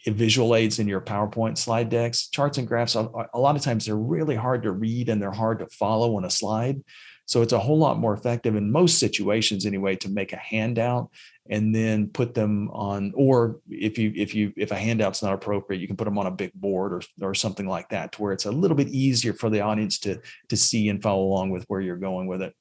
visual 0.07 0.57
aids 0.57 0.81
in 0.81 0.89
your 0.89 1.01
PowerPoint 1.01 1.59
slide 1.59 1.91
decks. 1.91 2.29
Charts 2.29 2.59
and 2.59 2.67
graphs, 2.67 2.97
a, 2.97 3.09
a 3.35 3.39
lot 3.39 3.55
of 3.55 3.63
times 3.63 3.87
they're 3.87 3.97
really 3.97 4.37
hard 4.37 4.65
to 4.65 4.73
read 4.73 5.09
and 5.09 5.23
they're 5.23 5.31
hard 5.31 5.61
to 5.61 5.67
follow 5.69 6.17
on 6.17 6.25
a 6.25 6.31
slide. 6.31 6.83
So 7.31 7.43
it's 7.43 7.53
a 7.53 7.61
whole 7.61 7.79
lot 7.79 8.01
more 8.01 8.13
effective 8.13 8.57
in 8.57 8.73
most 8.73 8.99
situations 8.99 9.65
anyway 9.65 9.95
to 9.97 10.09
make 10.09 10.33
a 10.33 10.37
handout 10.37 11.11
and 11.49 11.73
then 11.73 12.09
put 12.09 12.35
them 12.35 12.69
on 12.73 13.13
or 13.15 13.61
if 13.69 13.99
you 13.99 14.13
if 14.17 14.35
you 14.35 14.53
if 14.57 14.73
a 14.73 14.77
handout's 14.77 15.23
not 15.23 15.33
appropriate 15.33 15.79
you 15.79 15.87
can 15.87 15.97
put 15.97 16.07
them 16.07 16.19
on 16.19 16.27
a 16.27 16.31
big 16.33 16.53
board 16.55 16.93
or 16.93 17.03
or 17.23 17.33
something 17.33 17.69
like 17.69 17.89
that 17.91 18.11
to 18.11 18.23
where 18.23 18.33
it's 18.33 18.47
a 18.47 18.51
little 18.51 18.77
bit 18.77 18.89
easier 18.89 19.33
for 19.33 19.49
the 19.49 19.61
audience 19.61 20.01
to 20.01 20.21
to 20.49 20.57
see 20.57 20.89
and 20.89 21.05
follow 21.05 21.23
along 21.23 21.51
with 21.51 21.65
where 21.69 21.81
you're 21.81 21.97
going 21.97 22.27
with 22.27 22.43
it. 22.43 22.53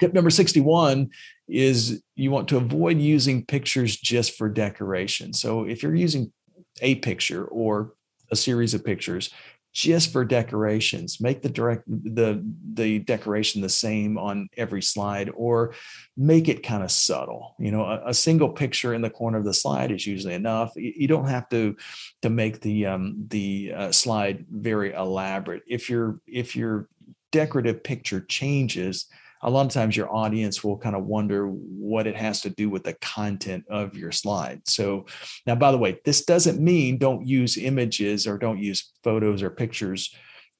Tip 0.00 0.14
number 0.14 0.30
61 0.30 1.10
is 1.46 2.02
you 2.16 2.30
want 2.30 2.48
to 2.48 2.56
avoid 2.56 2.98
using 2.98 3.44
pictures 3.44 3.98
just 3.98 4.38
for 4.38 4.48
decoration. 4.48 5.34
So 5.34 5.64
if 5.64 5.82
you're 5.82 5.94
using 5.94 6.32
a 6.80 6.94
picture 6.94 7.44
or 7.44 7.92
a 8.30 8.36
series 8.36 8.72
of 8.72 8.82
pictures, 8.82 9.28
just 9.74 10.12
for 10.12 10.24
decorations. 10.24 11.20
Make 11.20 11.42
the 11.42 11.50
direct 11.50 11.82
the 11.86 12.42
the 12.74 13.00
decoration 13.00 13.60
the 13.60 13.68
same 13.68 14.16
on 14.16 14.48
every 14.56 14.80
slide 14.80 15.30
or 15.34 15.74
make 16.16 16.48
it 16.48 16.62
kind 16.62 16.84
of 16.84 16.92
subtle. 16.92 17.56
You 17.58 17.72
know 17.72 17.82
a, 17.82 18.10
a, 18.10 18.14
single 18.14 18.48
picture 18.48 18.94
in 18.94 19.02
the 19.02 19.10
corner 19.10 19.38
of 19.38 19.44
the 19.44 19.52
slide 19.52 19.90
is 19.90 20.06
usually 20.06 20.34
enough. 20.34 20.72
You, 20.76 21.08
don't 21.08 21.26
have 21.26 21.48
to 21.48 21.76
to 22.22 22.30
make 22.30 22.60
the 22.60 22.86
um, 22.86 23.26
the 23.28 23.72
uh, 23.76 23.92
slide 23.92 24.46
very 24.48 24.92
elaborate. 24.92 25.64
If 25.66 25.90
your 25.90 26.20
if 26.28 26.54
your 26.54 26.88
decorative 27.32 27.82
picture 27.82 28.20
changes 28.20 29.06
a 29.44 29.50
lot 29.50 29.66
of 29.66 29.72
times 29.72 29.96
your 29.96 30.12
audience 30.12 30.64
will 30.64 30.78
kind 30.78 30.96
of 30.96 31.04
wonder 31.04 31.46
what 31.46 32.06
it 32.06 32.16
has 32.16 32.40
to 32.40 32.50
do 32.50 32.70
with 32.70 32.82
the 32.82 32.94
content 32.94 33.64
of 33.68 33.96
your 33.96 34.10
slide. 34.10 34.62
So 34.66 35.06
now, 35.46 35.54
by 35.54 35.70
the 35.70 35.78
way, 35.78 36.00
this 36.04 36.24
doesn't 36.24 36.60
mean 36.60 36.98
don't 36.98 37.26
use 37.26 37.56
images 37.58 38.26
or 38.26 38.38
don't 38.38 38.58
use 38.58 38.92
photos 39.04 39.42
or 39.42 39.50
pictures 39.50 40.14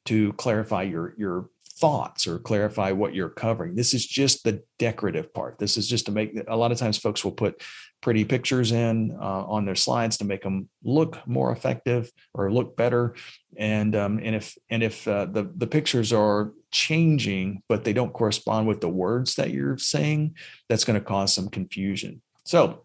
to 0.04 0.32
clarify 0.34 0.82
your 0.82 1.14
your 1.16 1.48
thoughts 1.76 2.26
or 2.26 2.38
clarify 2.38 2.92
what 2.92 3.14
you're 3.14 3.28
covering. 3.28 3.74
This 3.74 3.94
is 3.94 4.06
just 4.06 4.44
the 4.44 4.62
decorative 4.78 5.34
part. 5.34 5.58
This 5.58 5.76
is 5.76 5.88
just 5.88 6.06
to 6.06 6.12
make 6.12 6.38
a 6.46 6.56
lot 6.56 6.70
of 6.70 6.78
times 6.78 6.98
folks 6.98 7.24
will 7.24 7.32
put 7.32 7.62
pretty 8.00 8.24
pictures 8.24 8.70
in 8.70 9.16
uh, 9.20 9.44
on 9.46 9.64
their 9.64 9.74
slides 9.74 10.18
to 10.18 10.24
make 10.24 10.42
them 10.42 10.68
look 10.84 11.26
more 11.26 11.50
effective 11.52 12.12
or 12.32 12.52
look 12.52 12.76
better. 12.76 13.14
And 13.56 13.96
um, 13.96 14.20
and 14.22 14.36
if 14.36 14.56
and 14.70 14.82
if 14.82 15.08
uh, 15.08 15.26
the 15.26 15.50
the 15.56 15.66
pictures 15.66 16.12
are 16.12 16.52
changing 16.74 17.62
but 17.68 17.84
they 17.84 17.92
don't 17.92 18.12
correspond 18.12 18.66
with 18.66 18.80
the 18.80 18.88
words 18.88 19.36
that 19.36 19.50
you're 19.50 19.78
saying, 19.78 20.36
that's 20.68 20.84
going 20.84 20.98
to 20.98 21.04
cause 21.04 21.32
some 21.32 21.48
confusion. 21.48 22.20
So, 22.44 22.84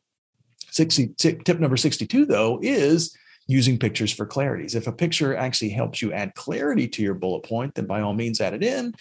60, 0.71 1.15
tip 1.17 1.59
number 1.59 1.75
62 1.75 2.25
though 2.25 2.59
is 2.61 3.17
using 3.47 3.79
pictures 3.79 4.13
for 4.13 4.27
clarities. 4.27 4.75
If 4.75 4.85
a 4.85 4.91
picture 4.91 5.35
actually 5.35 5.71
helps 5.71 6.01
you 6.01 6.13
add 6.13 6.35
clarity 6.35 6.87
to 6.89 7.01
your 7.01 7.15
bullet 7.15 7.43
point, 7.43 7.73
then 7.73 7.87
by 7.87 8.01
all 8.01 8.13
means 8.13 8.39
add 8.39 8.53
it 8.53 8.63
in. 8.63 8.93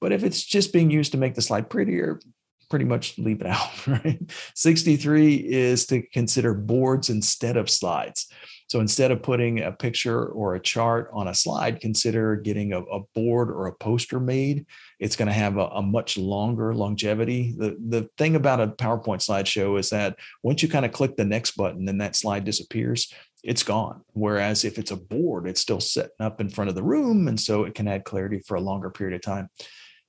But 0.00 0.12
if 0.12 0.22
it's 0.22 0.44
just 0.44 0.74
being 0.74 0.90
used 0.90 1.12
to 1.12 1.18
make 1.18 1.34
the 1.34 1.40
slide 1.40 1.70
prettier, 1.70 2.20
pretty 2.68 2.84
much 2.84 3.18
leave 3.18 3.40
it 3.40 3.46
out, 3.48 3.86
right? 3.86 4.20
63 4.54 5.36
is 5.36 5.86
to 5.86 6.02
consider 6.02 6.52
boards 6.52 7.08
instead 7.08 7.56
of 7.56 7.70
slides. 7.70 8.28
So 8.66 8.80
instead 8.80 9.10
of 9.10 9.22
putting 9.22 9.60
a 9.60 9.72
picture 9.72 10.26
or 10.26 10.54
a 10.54 10.60
chart 10.60 11.10
on 11.12 11.28
a 11.28 11.34
slide, 11.34 11.80
consider 11.80 12.36
getting 12.36 12.72
a, 12.72 12.80
a 12.80 13.00
board 13.14 13.50
or 13.50 13.66
a 13.66 13.74
poster 13.74 14.18
made. 14.18 14.66
It's 14.98 15.16
going 15.16 15.28
to 15.28 15.34
have 15.34 15.58
a, 15.58 15.66
a, 15.66 15.82
much 15.82 16.16
longer 16.16 16.74
longevity. 16.74 17.54
The, 17.56 17.76
the 17.88 18.08
thing 18.16 18.36
about 18.36 18.60
a 18.60 18.68
PowerPoint 18.68 19.20
slideshow 19.20 19.78
is 19.78 19.90
that 19.90 20.16
once 20.42 20.62
you 20.62 20.68
kind 20.68 20.84
of 20.84 20.92
click 20.92 21.16
the 21.16 21.24
next 21.24 21.52
button 21.52 21.88
and 21.88 22.00
that 22.00 22.16
slide 22.16 22.44
disappears, 22.44 23.12
it's 23.42 23.62
gone. 23.62 24.00
Whereas 24.14 24.64
if 24.64 24.78
it's 24.78 24.90
a 24.90 24.96
board, 24.96 25.46
it's 25.46 25.60
still 25.60 25.80
setting 25.80 26.10
up 26.18 26.40
in 26.40 26.48
front 26.48 26.70
of 26.70 26.74
the 26.74 26.82
room. 26.82 27.28
And 27.28 27.38
so 27.38 27.64
it 27.64 27.74
can 27.74 27.86
add 27.86 28.04
clarity 28.04 28.40
for 28.46 28.54
a 28.54 28.60
longer 28.60 28.88
period 28.88 29.14
of 29.14 29.22
time. 29.22 29.50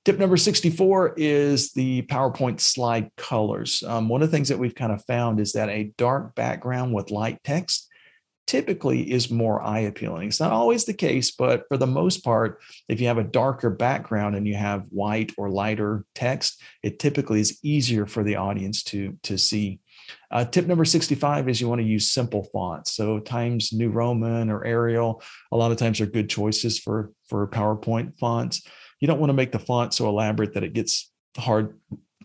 Tip 0.06 0.18
number 0.18 0.36
64 0.36 1.14
is 1.16 1.72
the 1.72 2.02
PowerPoint 2.02 2.60
slide 2.60 3.10
colors. 3.16 3.82
Um, 3.86 4.08
one 4.08 4.22
of 4.22 4.30
the 4.30 4.36
things 4.36 4.48
that 4.48 4.58
we've 4.58 4.74
kind 4.74 4.92
of 4.92 5.04
found 5.04 5.40
is 5.40 5.52
that 5.52 5.68
a 5.68 5.92
dark 5.98 6.34
background 6.34 6.94
with 6.94 7.10
light 7.10 7.38
text 7.44 7.88
typically 8.46 9.10
is 9.10 9.30
more 9.30 9.60
eye 9.62 9.80
appealing. 9.80 10.28
It's 10.28 10.40
not 10.40 10.52
always 10.52 10.84
the 10.84 10.94
case, 10.94 11.32
but 11.32 11.64
for 11.68 11.76
the 11.76 11.86
most 11.86 12.24
part, 12.24 12.60
if 12.88 13.00
you 13.00 13.08
have 13.08 13.18
a 13.18 13.24
darker 13.24 13.70
background 13.70 14.36
and 14.36 14.46
you 14.46 14.54
have 14.54 14.86
white 14.90 15.32
or 15.36 15.50
lighter 15.50 16.04
text, 16.14 16.60
it 16.82 16.98
typically 16.98 17.40
is 17.40 17.58
easier 17.62 18.06
for 18.06 18.22
the 18.22 18.36
audience 18.36 18.82
to, 18.84 19.18
to 19.24 19.36
see. 19.36 19.80
Uh, 20.30 20.44
tip 20.44 20.66
number 20.66 20.84
65 20.84 21.48
is 21.48 21.60
you 21.60 21.68
want 21.68 21.80
to 21.80 21.86
use 21.86 22.12
simple 22.12 22.44
fonts. 22.52 22.92
So 22.92 23.18
Times 23.18 23.72
New 23.72 23.90
Roman 23.90 24.50
or 24.50 24.64
Arial, 24.64 25.22
a 25.50 25.56
lot 25.56 25.72
of 25.72 25.78
times 25.78 26.00
are 26.00 26.06
good 26.06 26.30
choices 26.30 26.78
for, 26.78 27.10
for 27.28 27.48
PowerPoint 27.48 28.16
fonts. 28.18 28.62
You 29.00 29.08
don't 29.08 29.18
want 29.18 29.30
to 29.30 29.34
make 29.34 29.52
the 29.52 29.58
font 29.58 29.92
so 29.92 30.08
elaborate 30.08 30.54
that 30.54 30.64
it 30.64 30.72
gets 30.72 31.10
hard 31.36 31.78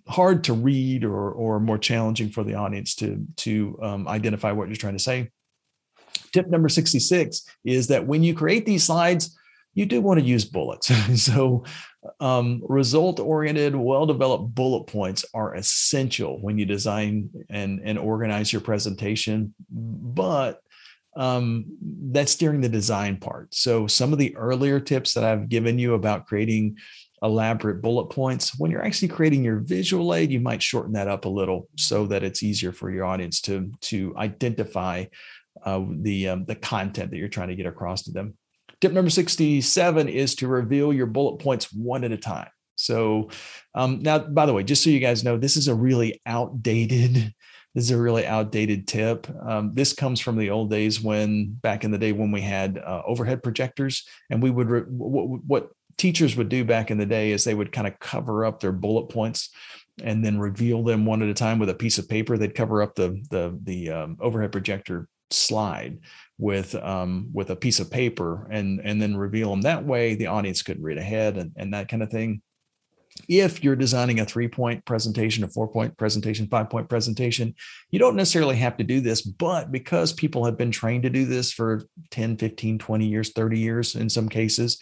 hard 0.08 0.44
to 0.44 0.54
read 0.54 1.04
or 1.04 1.32
or 1.32 1.60
more 1.60 1.78
challenging 1.78 2.30
for 2.30 2.44
the 2.44 2.56
audience 2.56 2.96
to 2.96 3.24
to 3.38 3.78
um, 3.82 4.08
identify 4.08 4.52
what 4.52 4.68
you're 4.68 4.76
trying 4.76 4.98
to 4.98 5.00
say 5.00 5.30
Tip 6.32 6.48
number 6.48 6.70
66 6.70 7.46
is 7.66 7.88
that 7.88 8.08
when 8.08 8.24
you 8.24 8.34
create 8.34 8.66
these 8.66 8.86
slides, 8.86 9.38
you 9.74 9.86
do 9.86 10.02
want 10.02 10.20
to 10.20 10.26
use 10.26 10.46
bullets. 10.46 10.92
so, 11.24 11.64
um, 12.20 12.62
result 12.68 13.20
oriented, 13.20 13.76
well 13.76 14.06
developed 14.06 14.56
bullet 14.56 14.86
points 14.86 15.24
are 15.34 15.56
essential 15.56 16.42
when 16.42 16.58
you 16.58 16.66
design 16.66 17.30
and, 17.50 17.80
and 17.84 18.00
organize 18.00 18.52
your 18.52 18.62
presentation. 18.62 19.54
But 19.70 20.62
um, 21.16 21.66
that's 21.82 22.36
during 22.36 22.62
the 22.62 22.70
design 22.70 23.18
part. 23.18 23.54
So, 23.54 23.88
some 23.88 24.14
of 24.14 24.20
the 24.20 24.36
earlier 24.36 24.80
tips 24.80 25.14
that 25.14 25.24
I've 25.24 25.50
given 25.50 25.78
you 25.78 25.94
about 25.94 26.26
creating 26.26 26.78
elaborate 27.22 27.82
bullet 27.82 28.08
points, 28.08 28.58
when 28.58 28.72
you're 28.72 28.86
actually 28.86 29.10
creating 29.10 29.44
your 29.44 29.60
visual 29.60 30.14
aid, 30.16 30.32
you 30.32 30.40
might 30.40 30.64
shorten 30.64 30.94
that 30.94 31.08
up 31.08 31.26
a 31.26 31.30
little 31.30 31.70
so 31.78 32.08
that 32.08 32.24
it's 32.24 32.44
easier 32.44 32.72
for 32.72 32.90
your 32.90 33.06
audience 33.06 33.42
to, 33.42 33.72
to 33.82 34.14
identify 34.18 35.06
uh, 35.64 35.82
the 35.90 36.30
um, 36.30 36.46
the 36.46 36.56
content 36.56 37.12
that 37.12 37.18
you're 37.18 37.28
trying 37.28 37.50
to 37.50 37.56
get 37.56 37.66
across 37.66 38.04
to 38.04 38.12
them. 38.12 38.36
Tip 38.80 38.94
number 38.94 39.12
67 39.12 40.10
is 40.10 40.36
to 40.36 40.48
reveal 40.48 40.92
your 40.92 41.06
bullet 41.06 41.38
points 41.38 41.72
one 41.72 42.04
at 42.04 42.12
a 42.12 42.18
time. 42.18 42.50
So 42.76 43.30
um, 43.76 44.00
now, 44.02 44.18
by 44.20 44.48
the 44.48 44.54
way, 44.54 44.64
just 44.64 44.84
so 44.84 44.90
you 44.90 45.00
guys 45.00 45.24
know, 45.24 45.38
this 45.38 45.56
is 45.58 45.68
a 45.68 45.76
really 45.76 46.22
outdated. 46.26 47.34
This 47.74 47.86
is 47.86 47.92
a 47.92 47.98
really 47.98 48.28
outdated 48.28 48.86
tip. 48.86 49.28
Um, 49.48 49.74
this 49.74 49.94
comes 49.94 50.20
from 50.20 50.36
the 50.36 50.50
old 50.50 50.70
days 50.70 51.00
when, 51.00 51.54
back 51.54 51.86
in 51.86 51.92
the 51.92 51.98
day, 51.98 52.12
when 52.12 52.30
we 52.30 52.42
had 52.42 52.78
uh, 52.78 53.02
overhead 53.06 53.42
projectors, 53.42 54.06
and 54.30 54.44
we 54.44 54.52
would 54.52 54.70
re- 54.70 54.82
w- 54.82 55.40
what 55.48 55.70
teachers 55.98 56.36
would 56.36 56.50
do 56.50 56.66
back 56.66 56.92
in 56.92 56.98
the 56.98 57.06
day 57.06 57.32
is 57.32 57.46
they 57.46 57.54
would 57.54 57.72
kind 57.72 57.88
of 57.88 57.98
cover 58.00 58.44
up 58.44 58.60
their 58.60 58.74
bullet 58.74 59.08
points 59.08 59.52
and 60.04 60.26
then 60.26 60.40
reveal 60.40 60.84
them 60.84 61.06
one 61.06 61.22
at 61.22 61.30
a 61.30 61.34
time 61.34 61.60
with 61.60 61.70
a 61.70 61.74
piece 61.74 61.98
of 61.98 62.10
paper. 62.10 62.38
They'd 62.38 62.56
cover 62.56 62.82
up 62.82 62.96
the 62.96 63.24
the 63.30 63.58
the 63.64 63.92
um, 63.92 64.18
overhead 64.20 64.52
projector 64.52 65.08
slide 65.34 66.00
with 66.38 66.74
um, 66.76 67.30
with 67.34 67.52
a 67.52 67.56
piece 67.56 67.80
of 67.80 67.92
paper 67.92 68.48
and 68.50 68.82
and 68.84 69.02
then 69.02 69.16
reveal 69.16 69.52
them 69.52 69.62
that 69.62 69.86
way 69.86 70.16
the 70.16 70.28
audience 70.28 70.64
could 70.64 70.82
read 70.82 70.98
ahead 70.98 71.38
and, 71.38 71.52
and 71.56 71.74
that 71.74 71.88
kind 71.88 72.04
of 72.04 72.10
thing. 72.10 72.42
If 73.28 73.64
you're 73.64 73.76
designing 73.76 74.22
a 74.22 74.26
three 74.26 74.48
point 74.48 74.84
presentation 74.86 75.44
a 75.44 75.48
four 75.48 75.68
point 75.68 75.96
presentation 75.98 76.48
five 76.48 76.70
point 76.70 76.90
presentation 76.90 77.54
you 77.92 78.00
don't 78.00 78.16
necessarily 78.16 78.56
have 78.56 78.78
to 78.78 78.84
do 78.84 79.02
this 79.02 79.22
but 79.22 79.72
because 79.72 80.14
people 80.14 80.46
have 80.46 80.58
been 80.58 80.72
trained 80.72 81.04
to 81.04 81.10
do 81.10 81.26
this 81.26 81.52
for 81.52 81.84
10 82.10 82.38
15 82.38 82.80
20 82.80 83.06
years 83.06 83.32
30 83.34 83.60
years 83.60 83.96
in 83.96 84.10
some 84.10 84.30
cases 84.30 84.80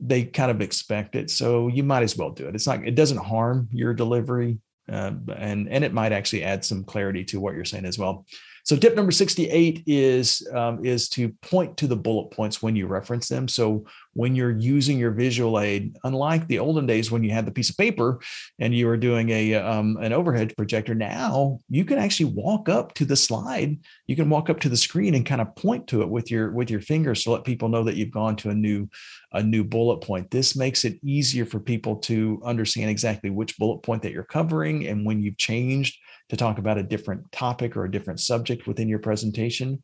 they 0.00 0.24
kind 0.24 0.50
of 0.50 0.60
expect 0.60 1.14
it 1.14 1.30
so 1.30 1.68
you 1.68 1.84
might 1.84 2.02
as 2.02 2.16
well 2.16 2.30
do 2.30 2.48
it. 2.48 2.54
It's 2.54 2.66
not 2.66 2.86
it 2.86 2.96
doesn't 2.96 3.18
harm 3.18 3.68
your 3.72 3.94
delivery 3.94 4.58
uh, 4.90 5.12
and 5.36 5.68
and 5.68 5.84
it 5.84 5.94
might 5.94 6.12
actually 6.12 6.42
add 6.42 6.64
some 6.64 6.84
clarity 6.84 7.24
to 7.26 7.40
what 7.40 7.54
you're 7.54 7.64
saying 7.64 7.86
as 7.86 7.98
well 7.98 8.26
so 8.64 8.76
tip 8.76 8.94
number 8.94 9.10
68 9.10 9.82
is 9.86 10.46
um, 10.54 10.84
is 10.84 11.08
to 11.10 11.30
point 11.42 11.76
to 11.78 11.88
the 11.88 11.96
bullet 11.96 12.30
points 12.30 12.62
when 12.62 12.76
you 12.76 12.86
reference 12.86 13.28
them. 13.28 13.48
So 13.48 13.86
when 14.14 14.36
you're 14.36 14.56
using 14.56 14.98
your 14.98 15.10
visual 15.10 15.58
aid, 15.58 15.96
unlike 16.04 16.46
the 16.46 16.60
olden 16.60 16.86
days 16.86 17.10
when 17.10 17.24
you 17.24 17.32
had 17.32 17.44
the 17.44 17.50
piece 17.50 17.70
of 17.70 17.76
paper 17.76 18.20
and 18.60 18.72
you 18.72 18.86
were 18.86 18.96
doing 18.96 19.30
a 19.30 19.54
um, 19.54 19.96
an 20.00 20.12
overhead 20.12 20.54
projector, 20.56 20.94
now 20.94 21.58
you 21.68 21.84
can 21.84 21.98
actually 21.98 22.32
walk 22.32 22.68
up 22.68 22.94
to 22.94 23.04
the 23.04 23.16
slide. 23.16 23.78
You 24.06 24.14
can 24.14 24.30
walk 24.30 24.48
up 24.48 24.60
to 24.60 24.68
the 24.68 24.76
screen 24.76 25.16
and 25.16 25.26
kind 25.26 25.40
of 25.40 25.56
point 25.56 25.88
to 25.88 26.02
it 26.02 26.08
with 26.08 26.30
your 26.30 26.52
with 26.52 26.70
your 26.70 26.80
fingers 26.80 27.24
to 27.24 27.32
let 27.32 27.44
people 27.44 27.68
know 27.68 27.82
that 27.82 27.96
you've 27.96 28.12
gone 28.12 28.36
to 28.36 28.50
a 28.50 28.54
new 28.54 28.88
a 29.32 29.42
new 29.42 29.64
bullet 29.64 30.02
point. 30.02 30.30
This 30.30 30.54
makes 30.54 30.84
it 30.84 31.00
easier 31.02 31.46
for 31.46 31.58
people 31.58 31.96
to 31.96 32.40
understand 32.44 32.90
exactly 32.90 33.30
which 33.30 33.58
bullet 33.58 33.82
point 33.82 34.02
that 34.02 34.12
you're 34.12 34.22
covering 34.22 34.86
and 34.86 35.04
when 35.04 35.20
you've 35.20 35.38
changed 35.38 35.98
to 36.32 36.36
talk 36.38 36.56
about 36.56 36.78
a 36.78 36.82
different 36.82 37.30
topic 37.30 37.76
or 37.76 37.84
a 37.84 37.90
different 37.90 38.18
subject 38.18 38.66
within 38.66 38.88
your 38.88 38.98
presentation. 38.98 39.82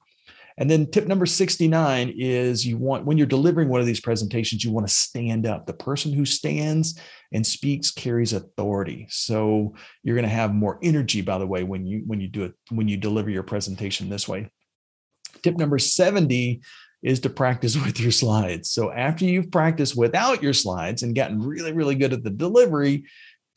And 0.57 0.69
then 0.69 0.91
tip 0.91 1.07
number 1.07 1.27
69 1.27 2.15
is 2.17 2.67
you 2.67 2.79
want, 2.79 3.05
when 3.05 3.19
you're 3.19 3.27
delivering 3.27 3.69
one 3.69 3.81
of 3.81 3.87
these 3.87 4.01
presentations, 4.01 4.65
you 4.65 4.73
want 4.73 4.89
to 4.89 4.93
stand 4.93 5.45
up. 5.45 5.67
The 5.67 5.75
person 5.75 6.11
who 6.11 6.25
stands 6.25 6.99
and 7.33 7.47
speaks 7.47 7.91
carries 7.91 8.33
authority. 8.33 9.07
So 9.11 9.75
you're 10.03 10.17
going 10.17 10.27
to 10.27 10.35
have 10.35 10.55
more 10.55 10.79
energy, 10.83 11.21
by 11.21 11.37
the 11.37 11.47
way, 11.47 11.65
when 11.65 11.85
you, 11.85 12.03
when 12.07 12.19
you 12.19 12.29
do 12.29 12.45
it, 12.45 12.55
when 12.71 12.89
you 12.89 12.97
deliver 12.97 13.29
your 13.29 13.43
presentation 13.43 14.09
this 14.09 14.27
way. 14.27 14.51
Tip 15.43 15.59
number 15.59 15.79
70 15.79 16.63
is 17.03 17.21
to 17.21 17.31
practice 17.31 17.77
with 17.85 18.01
your 18.01 18.11
slides. 18.11 18.71
So 18.71 18.91
after 18.91 19.27
you've 19.27 19.53
practiced 19.53 19.99
without 19.99 20.43
your 20.43 20.55
slides 20.55 21.03
and 21.03 21.15
gotten 21.15 21.43
really, 21.43 21.73
really 21.73 21.95
good 21.95 22.15
at 22.15 22.25
the 22.25 22.31
delivery, 22.31 23.05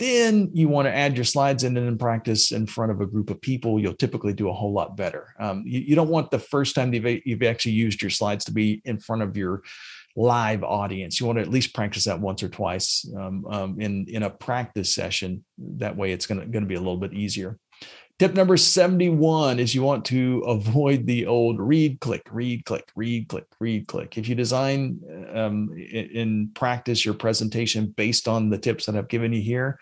then 0.02 0.50
you 0.54 0.68
want 0.68 0.88
to 0.88 0.94
add 0.94 1.16
your 1.16 1.24
slides 1.24 1.64
in 1.64 1.78
and 1.78 2.00
practice 2.00 2.52
in 2.52 2.66
front 2.66 2.92
of 2.92 3.02
a 3.02 3.06
group 3.06 3.30
of 3.30 3.40
people. 3.40 3.80
You'll 3.80 3.94
typically 3.94 4.34
do 4.34 4.50
a 4.50 4.54
whole 4.54 4.74
lot 4.74 4.98
better. 4.98 5.36
Um, 5.40 5.64
you, 5.66 5.80
you, 5.82 5.96
don't 5.96 6.10
want 6.10 6.32
the 6.32 6.40
first 6.40 6.74
time 6.74 6.94
you've, 6.94 7.22
you've 7.26 7.44
actually 7.44 7.74
used 7.74 8.02
your 8.02 8.10
slides 8.10 8.46
to 8.46 8.52
be 8.52 8.82
in 8.84 9.00
front 9.00 9.22
of 9.22 9.38
your 9.38 9.62
live 10.16 10.64
audience. 10.64 11.20
You 11.20 11.28
want 11.28 11.38
to 11.38 11.44
at 11.44 11.52
least 11.52 11.76
practice 11.76 12.06
that 12.06 12.20
once 12.20 12.42
or 12.42 12.50
twice 12.50 13.06
um, 13.16 13.46
um, 13.46 13.80
in 13.80 14.08
in 14.10 14.24
a 14.24 14.30
practice 14.30 14.94
session. 14.94 15.46
That 15.58 15.96
way, 15.96 16.12
it's 16.12 16.26
going 16.26 16.42
to 16.42 16.48
going 16.48 16.64
to 16.64 16.70
be 16.70 16.76
a 16.76 16.80
little 16.80 16.98
bit 16.98 17.14
easier. 17.14 17.60
Tip 18.22 18.36
number 18.36 18.56
71 18.56 19.58
is 19.58 19.74
you 19.74 19.82
want 19.82 20.06
to 20.06 20.44
avoid 20.46 21.08
the 21.08 21.26
old 21.26 21.60
read, 21.60 22.00
click, 22.02 22.22
read, 22.30 22.66
click, 22.66 22.88
read, 22.96 23.28
click, 23.28 23.48
read, 23.60 23.88
click. 23.88 24.16
If 24.16 24.30
you 24.30 24.36
design 24.36 25.00
um, 25.34 25.76
in, 25.76 26.52
practice 26.54 27.04
your 27.04 27.16
presentation 27.16 27.88
based 27.88 28.28
on 28.28 28.52
the 28.52 28.60
tips 28.60 28.86
that 28.86 28.96
I've 28.96 29.08
given 29.08 29.34
you 29.34 29.42
here, 29.42 29.80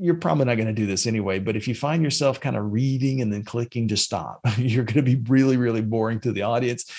you're 0.00 0.14
probably 0.14 0.46
not 0.46 0.54
going 0.54 0.68
to 0.68 0.72
do 0.72 0.86
this 0.86 1.06
anyway. 1.06 1.38
But 1.40 1.56
if 1.56 1.68
you 1.68 1.74
find 1.74 2.02
yourself 2.02 2.40
kind 2.40 2.56
of 2.56 2.72
reading 2.72 3.20
and 3.20 3.30
then 3.30 3.44
clicking 3.44 3.86
to 3.88 3.98
stop, 3.98 4.40
you're 4.56 4.84
going 4.84 5.04
to 5.04 5.16
be 5.16 5.22
really, 5.30 5.58
really 5.58 5.82
boring 5.82 6.20
to 6.20 6.32
the 6.32 6.40
audience 6.40 6.90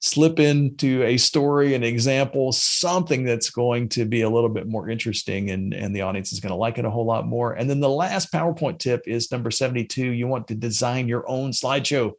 slip 0.00 0.40
into 0.40 1.02
a 1.02 1.18
story, 1.18 1.74
an 1.74 1.84
example, 1.84 2.52
something 2.52 3.22
that's 3.22 3.50
going 3.50 3.88
to 3.90 4.06
be 4.06 4.22
a 4.22 4.30
little 4.30 4.48
bit 4.48 4.66
more 4.66 4.88
interesting 4.88 5.50
and, 5.50 5.74
and 5.74 5.94
the 5.94 6.00
audience 6.00 6.32
is 6.32 6.40
going 6.40 6.50
to 6.50 6.56
like 6.56 6.78
it 6.78 6.86
a 6.86 6.90
whole 6.90 7.04
lot 7.04 7.26
more. 7.26 7.52
And 7.52 7.68
then 7.68 7.80
the 7.80 7.88
last 7.88 8.32
PowerPoint 8.32 8.78
tip 8.78 9.02
is 9.06 9.30
number 9.30 9.50
72. 9.50 10.02
You 10.02 10.26
want 10.26 10.48
to 10.48 10.54
design 10.54 11.06
your 11.06 11.28
own 11.28 11.50
slideshow. 11.50 12.12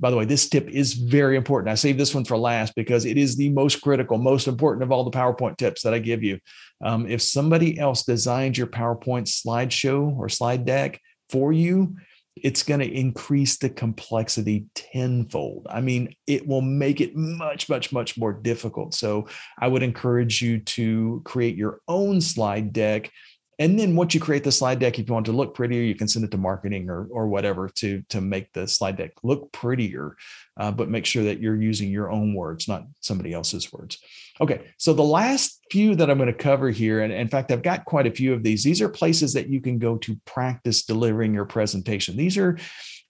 By 0.00 0.10
the 0.10 0.16
way, 0.16 0.24
this 0.24 0.48
tip 0.48 0.68
is 0.68 0.94
very 0.94 1.36
important. 1.36 1.70
I 1.70 1.76
saved 1.76 2.00
this 2.00 2.12
one 2.12 2.24
for 2.24 2.36
last 2.36 2.74
because 2.74 3.04
it 3.04 3.16
is 3.16 3.36
the 3.36 3.50
most 3.50 3.80
critical, 3.82 4.18
most 4.18 4.48
important 4.48 4.82
of 4.82 4.90
all 4.90 5.04
the 5.04 5.16
PowerPoint 5.16 5.58
tips 5.58 5.82
that 5.82 5.94
I 5.94 6.00
give 6.00 6.24
you. 6.24 6.40
Um, 6.84 7.06
if 7.06 7.22
somebody 7.22 7.78
else 7.78 8.02
designed 8.02 8.58
your 8.58 8.66
PowerPoint 8.66 9.28
slideshow 9.28 10.16
or 10.16 10.28
slide 10.28 10.64
deck 10.64 11.00
for 11.30 11.52
you, 11.52 11.94
it's 12.36 12.62
going 12.62 12.80
to 12.80 12.90
increase 12.90 13.58
the 13.58 13.68
complexity 13.68 14.66
tenfold. 14.74 15.66
I 15.68 15.80
mean, 15.80 16.14
it 16.26 16.46
will 16.46 16.62
make 16.62 17.00
it 17.00 17.14
much, 17.14 17.68
much, 17.68 17.92
much 17.92 18.16
more 18.16 18.32
difficult. 18.32 18.94
So 18.94 19.28
I 19.58 19.68
would 19.68 19.82
encourage 19.82 20.40
you 20.40 20.60
to 20.60 21.20
create 21.24 21.56
your 21.56 21.80
own 21.88 22.20
slide 22.20 22.72
deck 22.72 23.10
and 23.58 23.78
then 23.78 23.94
once 23.96 24.14
you 24.14 24.20
create 24.20 24.44
the 24.44 24.52
slide 24.52 24.78
deck, 24.78 24.98
if 24.98 25.06
you 25.06 25.14
want 25.14 25.26
to 25.26 25.32
look 25.32 25.54
prettier, 25.54 25.82
you 25.82 25.94
can 25.94 26.08
send 26.08 26.24
it 26.24 26.30
to 26.30 26.38
marketing 26.38 26.88
or 26.88 27.06
or 27.10 27.28
whatever 27.28 27.68
to 27.76 28.02
to 28.08 28.20
make 28.20 28.52
the 28.52 28.66
slide 28.66 28.96
deck 28.96 29.12
look 29.22 29.52
prettier. 29.52 30.16
Uh, 30.56 30.70
but 30.70 30.88
make 30.88 31.06
sure 31.06 31.24
that 31.24 31.40
you're 31.40 31.60
using 31.60 31.90
your 31.90 32.10
own 32.10 32.34
words, 32.34 32.68
not 32.68 32.84
somebody 33.00 33.32
else's 33.32 33.72
words. 33.72 33.98
Okay, 34.40 34.70
so 34.76 34.92
the 34.92 35.02
last 35.02 35.60
few 35.70 35.94
that 35.94 36.10
I'm 36.10 36.18
going 36.18 36.26
to 36.26 36.34
cover 36.34 36.70
here, 36.70 37.00
and 37.02 37.12
in 37.12 37.28
fact, 37.28 37.50
I've 37.50 37.62
got 37.62 37.84
quite 37.84 38.06
a 38.06 38.12
few 38.12 38.34
of 38.34 38.42
these. 38.42 38.62
These 38.62 38.82
are 38.82 38.88
places 38.88 39.32
that 39.34 39.48
you 39.48 39.60
can 39.60 39.78
go 39.78 39.96
to 39.98 40.18
practice 40.24 40.84
delivering 40.84 41.32
your 41.34 41.46
presentation. 41.46 42.16
These 42.16 42.38
are 42.38 42.58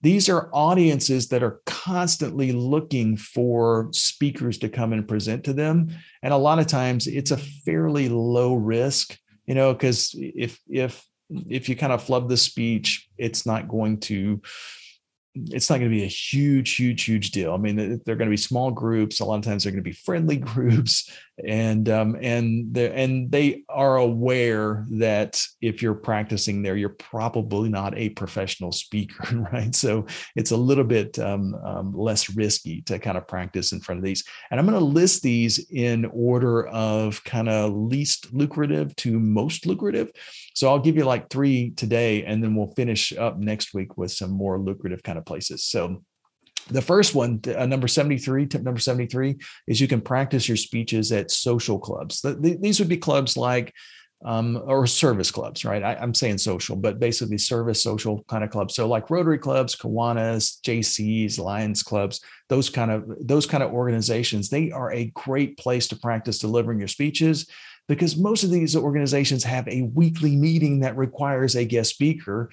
these 0.03 0.29
are 0.29 0.51
audiences 0.53 1.29
that 1.29 1.45
are 1.45 1.61
constantly 1.65 2.51
looking 2.51 3.17
for 3.17 3.89
speakers 3.93 4.59
to 4.59 4.69
come 4.69 4.93
and 4.93 5.07
present 5.07 5.45
to 5.45 5.53
them 5.53 5.91
and 6.23 6.35
a 6.35 6.37
lot 6.37 6.59
of 6.59 6.67
times 6.67 7.07
it's 7.07 7.31
a 7.31 7.37
fairly 7.37 8.09
low 8.09 8.55
risk 8.55 9.17
you 9.47 9.55
know 9.55 9.73
because 9.73 10.15
if 10.15 10.61
if 10.69 11.05
if 11.49 11.69
you 11.69 11.77
kind 11.77 11.93
of 11.93 12.03
flub 12.03 12.29
the 12.29 12.37
speech 12.37 13.09
it's 13.17 13.47
not 13.47 13.69
going 13.69 13.99
to 13.99 14.41
it's 15.35 15.71
not 15.71 15.79
going 15.79 15.91
to 15.91 15.97
be 15.97 16.03
a 16.03 16.07
huge, 16.07 16.75
huge, 16.75 17.05
huge 17.05 17.31
deal. 17.31 17.55
I 17.55 17.57
mean, 17.57 17.77
they're 17.77 18.17
going 18.17 18.29
to 18.29 18.33
be 18.33 18.37
small 18.37 18.71
groups. 18.71 19.21
A 19.21 19.25
lot 19.25 19.37
of 19.37 19.45
times 19.45 19.65
they're 19.65 19.73
going 19.73 19.83
to 19.83 19.91
be 19.91 19.97
friendly 19.97 20.37
groups, 20.53 21.11
and 21.39 21.89
um, 21.89 22.17
and 22.21 22.75
they 22.75 22.93
and 22.93 23.31
they 23.31 23.63
are 23.69 23.97
aware 23.97 24.85
that 24.91 25.43
if 25.61 25.81
you're 25.81 25.95
practicing 25.95 26.63
there, 26.63 26.77
you're 26.77 26.91
probably 26.91 27.69
not 27.69 27.97
a 27.97 28.11
professional 28.11 28.71
speaker, 28.71 29.49
right? 29.53 29.75
So 29.75 30.07
it's 30.37 30.51
a 30.51 30.57
little 30.57 30.85
bit 30.85 31.19
um, 31.19 31.55
um, 31.65 31.93
less 31.95 32.35
risky 32.35 32.83
to 32.83 32.99
kind 32.99 33.17
of 33.17 33.27
practice 33.27 33.73
in 33.73 33.81
front 33.81 33.99
of 33.99 34.05
these. 34.05 34.25
And 34.51 34.61
I'm 34.61 34.67
going 34.67 34.79
to 34.79 34.85
list 34.85 35.23
these 35.23 35.71
in 35.71 36.05
order 36.13 36.67
of 36.67 37.23
kind 37.25 37.49
of 37.49 37.73
least 37.73 38.33
lucrative 38.33 38.95
to 38.97 39.19
most 39.19 39.67
lucrative. 39.67 40.11
So 40.55 40.69
I'll 40.69 40.79
give 40.79 40.97
you 40.97 41.05
like 41.05 41.31
three 41.31 41.71
today, 41.71 42.25
and 42.25 42.43
then 42.43 42.55
we'll 42.55 42.75
finish 42.75 43.13
up 43.17 43.39
next 43.39 43.73
week 43.73 43.97
with 43.97 44.13
some 44.13 44.31
more 44.31 44.59
lucrative 44.59 45.03
kind 45.03 45.19
of 45.19 45.25
places. 45.25 45.65
So 45.65 46.03
the 46.69 46.83
first 46.83 47.15
one, 47.15 47.41
uh, 47.57 47.67
number 47.67 47.89
73, 47.89 48.47
tip 48.47 48.63
number 48.63 48.81
73, 48.81 49.37
is 49.67 49.81
you 49.81 49.89
can 49.89 50.01
practice 50.01 50.49
your 50.49 50.57
speeches 50.57 51.13
at 51.13 51.31
social 51.31 51.79
clubs. 51.79 52.21
The, 52.21 52.35
the, 52.35 52.57
these 52.57 52.79
would 52.79 52.89
be 52.89 52.97
clubs 52.97 53.37
like, 53.37 53.73
um, 54.25 54.63
or 54.67 54.87
service 54.87 55.31
clubs, 55.31 55.65
right? 55.65 55.83
I, 55.83 55.95
am 55.95 56.15
saying 56.15 56.39
social, 56.39 56.77
but 56.77 57.01
basically 57.01 57.39
service 57.39 57.83
social 57.83 58.23
kind 58.29 58.45
of 58.45 58.51
clubs. 58.51 58.75
So 58.75 58.87
like 58.87 59.11
Rotary 59.11 59.39
clubs, 59.39 59.75
Kiwanis, 59.75 60.61
JCs, 60.61 61.39
Lions 61.39 61.83
clubs, 61.83 62.21
those 62.49 62.71
kind 62.71 62.91
of 62.91 63.05
those 63.21 63.47
kind 63.47 63.63
of 63.63 63.73
organizations, 63.73 64.49
they 64.49 64.71
are 64.71 64.93
a 64.93 65.07
great 65.15 65.59
place 65.59 65.89
to 65.89 65.97
practice 65.97 66.39
delivering 66.39 66.79
your 66.79 66.89
speeches 66.89 67.51
because 67.89 68.17
most 68.17 68.45
of 68.45 68.51
these 68.51 68.77
organizations 68.77 69.43
have 69.43 69.67
a 69.67 69.83
weekly 69.83 70.37
meeting 70.37 70.81
that 70.81 70.97
requires 70.97 71.57
a 71.57 71.65
guest 71.65 71.91
speaker 71.91 72.51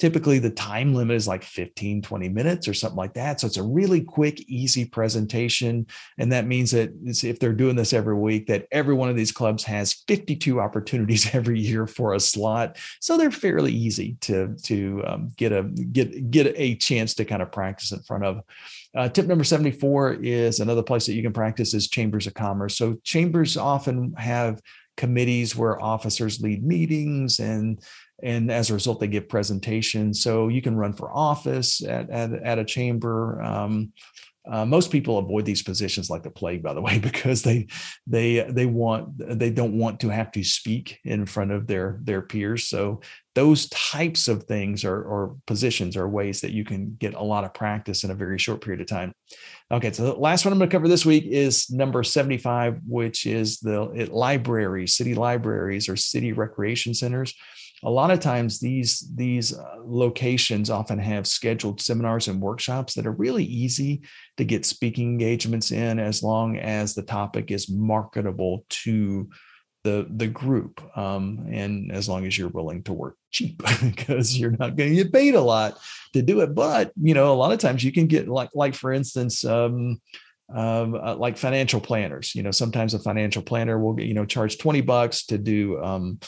typically 0.00 0.38
the 0.38 0.50
time 0.50 0.94
limit 0.94 1.14
is 1.14 1.28
like 1.28 1.44
15 1.44 2.00
20 2.00 2.28
minutes 2.30 2.66
or 2.66 2.74
something 2.74 2.96
like 2.96 3.12
that. 3.14 3.38
So 3.38 3.46
it's 3.46 3.58
a 3.58 3.62
really 3.62 4.00
quick 4.00 4.40
easy 4.48 4.86
presentation. 4.86 5.86
And 6.18 6.32
that 6.32 6.46
means 6.46 6.70
that 6.70 6.90
if 7.04 7.38
they're 7.38 7.52
doing 7.52 7.76
this 7.76 7.92
every 7.92 8.14
week 8.14 8.46
that 8.46 8.66
every 8.72 8.94
one 8.94 9.10
of 9.10 9.16
these 9.16 9.30
clubs 9.30 9.62
has 9.64 10.02
52 10.08 10.58
opportunities 10.58 11.32
every 11.34 11.60
year 11.60 11.86
for 11.86 12.14
a 12.14 12.20
slot. 12.20 12.78
So 13.00 13.16
they're 13.16 13.30
fairly 13.30 13.72
easy 13.72 14.16
to 14.22 14.56
to 14.64 15.02
um, 15.06 15.28
get 15.36 15.52
a 15.52 15.64
get 15.64 16.30
get 16.30 16.54
a 16.56 16.74
chance 16.76 17.14
to 17.14 17.24
kind 17.26 17.42
of 17.42 17.52
practice 17.52 17.92
in 17.92 18.00
front 18.00 18.24
of. 18.24 18.40
Uh, 18.96 19.08
tip 19.08 19.26
number 19.26 19.44
74 19.44 20.14
is 20.14 20.58
another 20.58 20.82
place 20.82 21.06
that 21.06 21.12
you 21.12 21.22
can 21.22 21.32
practice 21.32 21.74
is 21.74 21.88
chambers 21.88 22.26
of 22.26 22.34
commerce. 22.34 22.76
So 22.76 22.98
chambers 23.04 23.56
often 23.56 24.14
have 24.14 24.60
committees 24.96 25.56
where 25.56 25.80
officers 25.80 26.40
lead 26.40 26.64
meetings 26.64 27.38
and 27.38 27.80
and 28.22 28.50
as 28.50 28.70
a 28.70 28.74
result 28.74 29.00
they 29.00 29.06
give 29.06 29.28
presentations 29.28 30.22
so 30.22 30.48
you 30.48 30.62
can 30.62 30.76
run 30.76 30.92
for 30.92 31.10
office 31.12 31.82
at, 31.84 32.08
at, 32.10 32.32
at 32.32 32.58
a 32.58 32.64
chamber 32.64 33.40
um, 33.42 33.92
uh, 34.50 34.64
most 34.64 34.90
people 34.90 35.18
avoid 35.18 35.44
these 35.44 35.62
positions 35.62 36.08
like 36.08 36.22
the 36.22 36.30
plague, 36.30 36.62
by 36.62 36.72
the 36.72 36.80
way, 36.88 36.98
because 36.98 37.42
they 37.42 37.66
they 38.06 38.40
they 38.48 38.66
want 38.66 39.10
they 39.18 39.50
don't 39.50 39.78
want 39.78 40.00
to 40.00 40.08
have 40.08 40.32
to 40.32 40.42
speak 40.42 40.98
in 41.04 41.26
front 41.26 41.50
of 41.50 41.66
their 41.66 41.98
their 42.02 42.22
peers. 42.22 42.66
So 42.66 43.00
those 43.34 43.68
types 43.68 44.26
of 44.26 44.44
things 44.44 44.84
or, 44.84 45.02
or 45.02 45.36
positions 45.46 45.96
are 45.96 46.08
ways 46.08 46.40
that 46.40 46.50
you 46.50 46.64
can 46.64 46.96
get 46.98 47.14
a 47.14 47.22
lot 47.22 47.44
of 47.44 47.54
practice 47.54 48.02
in 48.02 48.10
a 48.10 48.14
very 48.14 48.38
short 48.38 48.60
period 48.60 48.80
of 48.80 48.88
time. 48.88 49.12
Okay, 49.70 49.92
so 49.92 50.02
the 50.02 50.14
last 50.14 50.44
one 50.44 50.52
I'm 50.52 50.58
going 50.58 50.68
to 50.68 50.74
cover 50.74 50.88
this 50.88 51.06
week 51.06 51.26
is 51.26 51.70
number 51.70 52.02
75, 52.02 52.80
which 52.88 53.26
is 53.26 53.60
the 53.60 54.08
libraries, 54.10 54.96
city 54.96 55.14
libraries 55.14 55.88
or 55.88 55.94
city 55.94 56.32
recreation 56.32 56.92
centers 56.92 57.34
a 57.82 57.90
lot 57.90 58.10
of 58.10 58.20
times 58.20 58.60
these 58.60 59.10
these 59.14 59.56
uh, 59.56 59.76
locations 59.84 60.70
often 60.70 60.98
have 60.98 61.26
scheduled 61.26 61.80
seminars 61.80 62.28
and 62.28 62.40
workshops 62.40 62.94
that 62.94 63.06
are 63.06 63.12
really 63.12 63.44
easy 63.44 64.02
to 64.36 64.44
get 64.44 64.66
speaking 64.66 65.08
engagements 65.08 65.70
in 65.70 65.98
as 65.98 66.22
long 66.22 66.58
as 66.58 66.94
the 66.94 67.02
topic 67.02 67.50
is 67.50 67.70
marketable 67.70 68.64
to 68.68 69.28
the 69.82 70.06
the 70.10 70.26
group 70.26 70.82
um, 70.96 71.46
and 71.50 71.90
as 71.90 72.08
long 72.08 72.26
as 72.26 72.36
you're 72.36 72.48
willing 72.48 72.82
to 72.82 72.92
work 72.92 73.16
cheap 73.30 73.62
because 73.82 74.38
you're 74.38 74.50
not 74.52 74.76
going 74.76 74.90
to 74.90 74.96
get 74.96 75.12
paid 75.12 75.34
a 75.34 75.40
lot 75.40 75.78
to 76.12 76.22
do 76.22 76.40
it. 76.40 76.54
But 76.54 76.92
you 77.00 77.14
know 77.14 77.32
a 77.32 77.36
lot 77.36 77.52
of 77.52 77.58
times 77.58 77.82
you 77.82 77.92
can 77.92 78.06
get 78.06 78.28
like 78.28 78.50
like 78.54 78.74
for 78.74 78.92
instance 78.92 79.44
um, 79.44 80.00
um, 80.54 80.94
uh, 80.94 81.16
like 81.16 81.38
financial 81.38 81.80
planners. 81.80 82.34
You 82.34 82.42
know 82.42 82.50
sometimes 82.50 82.92
a 82.92 82.98
financial 82.98 83.42
planner 83.42 83.78
will 83.78 83.94
get 83.94 84.06
you 84.06 84.14
know 84.14 84.26
charge 84.26 84.58
20 84.58 84.82
bucks 84.82 85.24
to 85.26 85.38
do 85.38 85.82
um, 85.82 86.20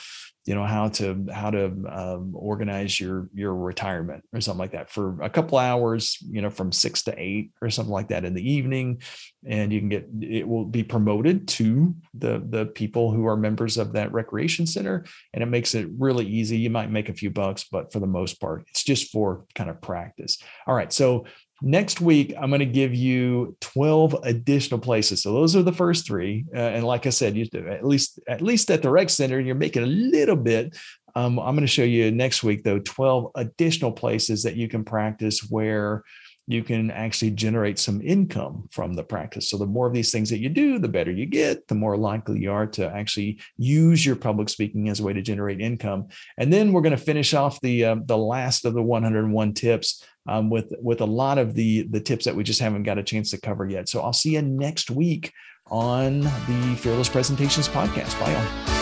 you 0.44 0.56
know 0.56 0.64
how 0.64 0.88
to 0.88 1.26
how 1.32 1.50
to 1.50 1.66
um, 1.88 2.32
organize 2.34 2.98
your 2.98 3.28
your 3.32 3.54
retirement 3.54 4.24
or 4.32 4.40
something 4.40 4.58
like 4.58 4.72
that 4.72 4.90
for 4.90 5.22
a 5.22 5.30
couple 5.30 5.56
hours 5.56 6.18
you 6.28 6.42
know 6.42 6.50
from 6.50 6.72
six 6.72 7.02
to 7.04 7.14
eight 7.16 7.52
or 7.62 7.70
something 7.70 7.92
like 7.92 8.08
that 8.08 8.24
in 8.24 8.34
the 8.34 8.52
evening. 8.52 9.02
And 9.46 9.72
you 9.72 9.80
can 9.80 9.88
get 9.88 10.08
it 10.20 10.46
will 10.46 10.64
be 10.64 10.82
promoted 10.82 11.46
to 11.48 11.94
the 12.14 12.42
the 12.44 12.66
people 12.66 13.12
who 13.12 13.26
are 13.26 13.36
members 13.36 13.76
of 13.78 13.92
that 13.92 14.12
recreation 14.12 14.66
center. 14.66 15.04
And 15.32 15.42
it 15.42 15.46
makes 15.46 15.74
it 15.74 15.88
really 15.96 16.26
easy. 16.26 16.58
You 16.58 16.70
might 16.70 16.90
make 16.90 17.08
a 17.08 17.14
few 17.14 17.30
bucks 17.30 17.64
but 17.70 17.92
for 17.92 18.00
the 18.00 18.06
most 18.06 18.40
part 18.40 18.64
it's 18.68 18.82
just 18.82 19.12
for 19.12 19.44
kind 19.54 19.70
of 19.70 19.80
practice. 19.80 20.38
All 20.66 20.74
right. 20.74 20.92
So 20.92 21.26
Next 21.64 22.00
week, 22.00 22.34
I'm 22.40 22.50
going 22.50 22.58
to 22.58 22.66
give 22.66 22.92
you 22.92 23.56
12 23.60 24.16
additional 24.24 24.80
places. 24.80 25.22
So 25.22 25.32
those 25.32 25.54
are 25.54 25.62
the 25.62 25.72
first 25.72 26.04
three. 26.04 26.44
Uh, 26.52 26.58
and 26.58 26.84
like 26.84 27.06
I 27.06 27.10
said, 27.10 27.36
you 27.36 27.46
at 27.70 27.86
least 27.86 28.18
at 28.26 28.42
least 28.42 28.68
at 28.70 28.82
the 28.82 28.90
rec 28.90 29.10
center, 29.10 29.38
you're 29.38 29.54
making 29.54 29.84
a 29.84 29.86
little 29.86 30.36
bit. 30.36 30.76
Um, 31.14 31.38
I'm 31.38 31.54
going 31.54 31.60
to 31.60 31.68
show 31.68 31.84
you 31.84 32.10
next 32.10 32.42
week 32.42 32.64
though 32.64 32.80
12 32.80 33.30
additional 33.36 33.92
places 33.92 34.42
that 34.42 34.56
you 34.56 34.66
can 34.66 34.82
practice 34.82 35.46
where 35.50 36.02
you 36.48 36.64
can 36.64 36.90
actually 36.90 37.30
generate 37.30 37.78
some 37.78 38.00
income 38.02 38.68
from 38.72 38.94
the 38.94 39.04
practice. 39.04 39.48
So 39.48 39.56
the 39.56 39.66
more 39.66 39.86
of 39.86 39.92
these 39.92 40.10
things 40.10 40.28
that 40.30 40.40
you 40.40 40.48
do, 40.48 40.80
the 40.80 40.88
better 40.88 41.12
you 41.12 41.26
get, 41.26 41.68
the 41.68 41.76
more 41.76 41.96
likely 41.96 42.40
you 42.40 42.50
are 42.50 42.66
to 42.68 42.88
actually 42.92 43.40
use 43.56 44.04
your 44.04 44.16
public 44.16 44.48
speaking 44.48 44.88
as 44.88 44.98
a 44.98 45.04
way 45.04 45.12
to 45.12 45.22
generate 45.22 45.60
income. 45.60 46.08
And 46.38 46.52
then 46.52 46.72
we're 46.72 46.80
going 46.80 46.96
to 46.96 47.02
finish 47.02 47.32
off 47.32 47.60
the 47.60 47.84
uh, 47.84 47.96
the 48.04 48.18
last 48.18 48.64
of 48.64 48.74
the 48.74 48.82
101 48.82 49.54
tips 49.54 50.04
um, 50.26 50.50
with 50.50 50.72
with 50.80 51.00
a 51.00 51.06
lot 51.06 51.38
of 51.38 51.54
the 51.54 51.82
the 51.82 52.00
tips 52.00 52.24
that 52.24 52.34
we 52.34 52.44
just 52.44 52.60
haven't 52.60 52.84
got 52.84 52.98
a 52.98 53.02
chance 53.02 53.30
to 53.30 53.40
cover 53.40 53.66
yet. 53.68 53.88
So 53.88 54.00
I'll 54.00 54.12
see 54.12 54.34
you 54.34 54.42
next 54.42 54.90
week 54.90 55.32
on 55.66 56.20
the 56.20 56.76
Fearless 56.78 57.08
Presentations 57.08 57.68
podcast. 57.68 58.18
Bye 58.20 58.34
all. 58.34 58.72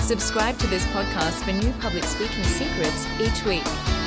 Subscribe 0.00 0.56
to 0.58 0.66
this 0.68 0.84
podcast 0.86 1.44
for 1.44 1.52
new 1.52 1.70
public 1.80 2.02
speaking 2.02 2.42
secrets 2.44 3.06
each 3.20 3.44
week. 3.44 3.97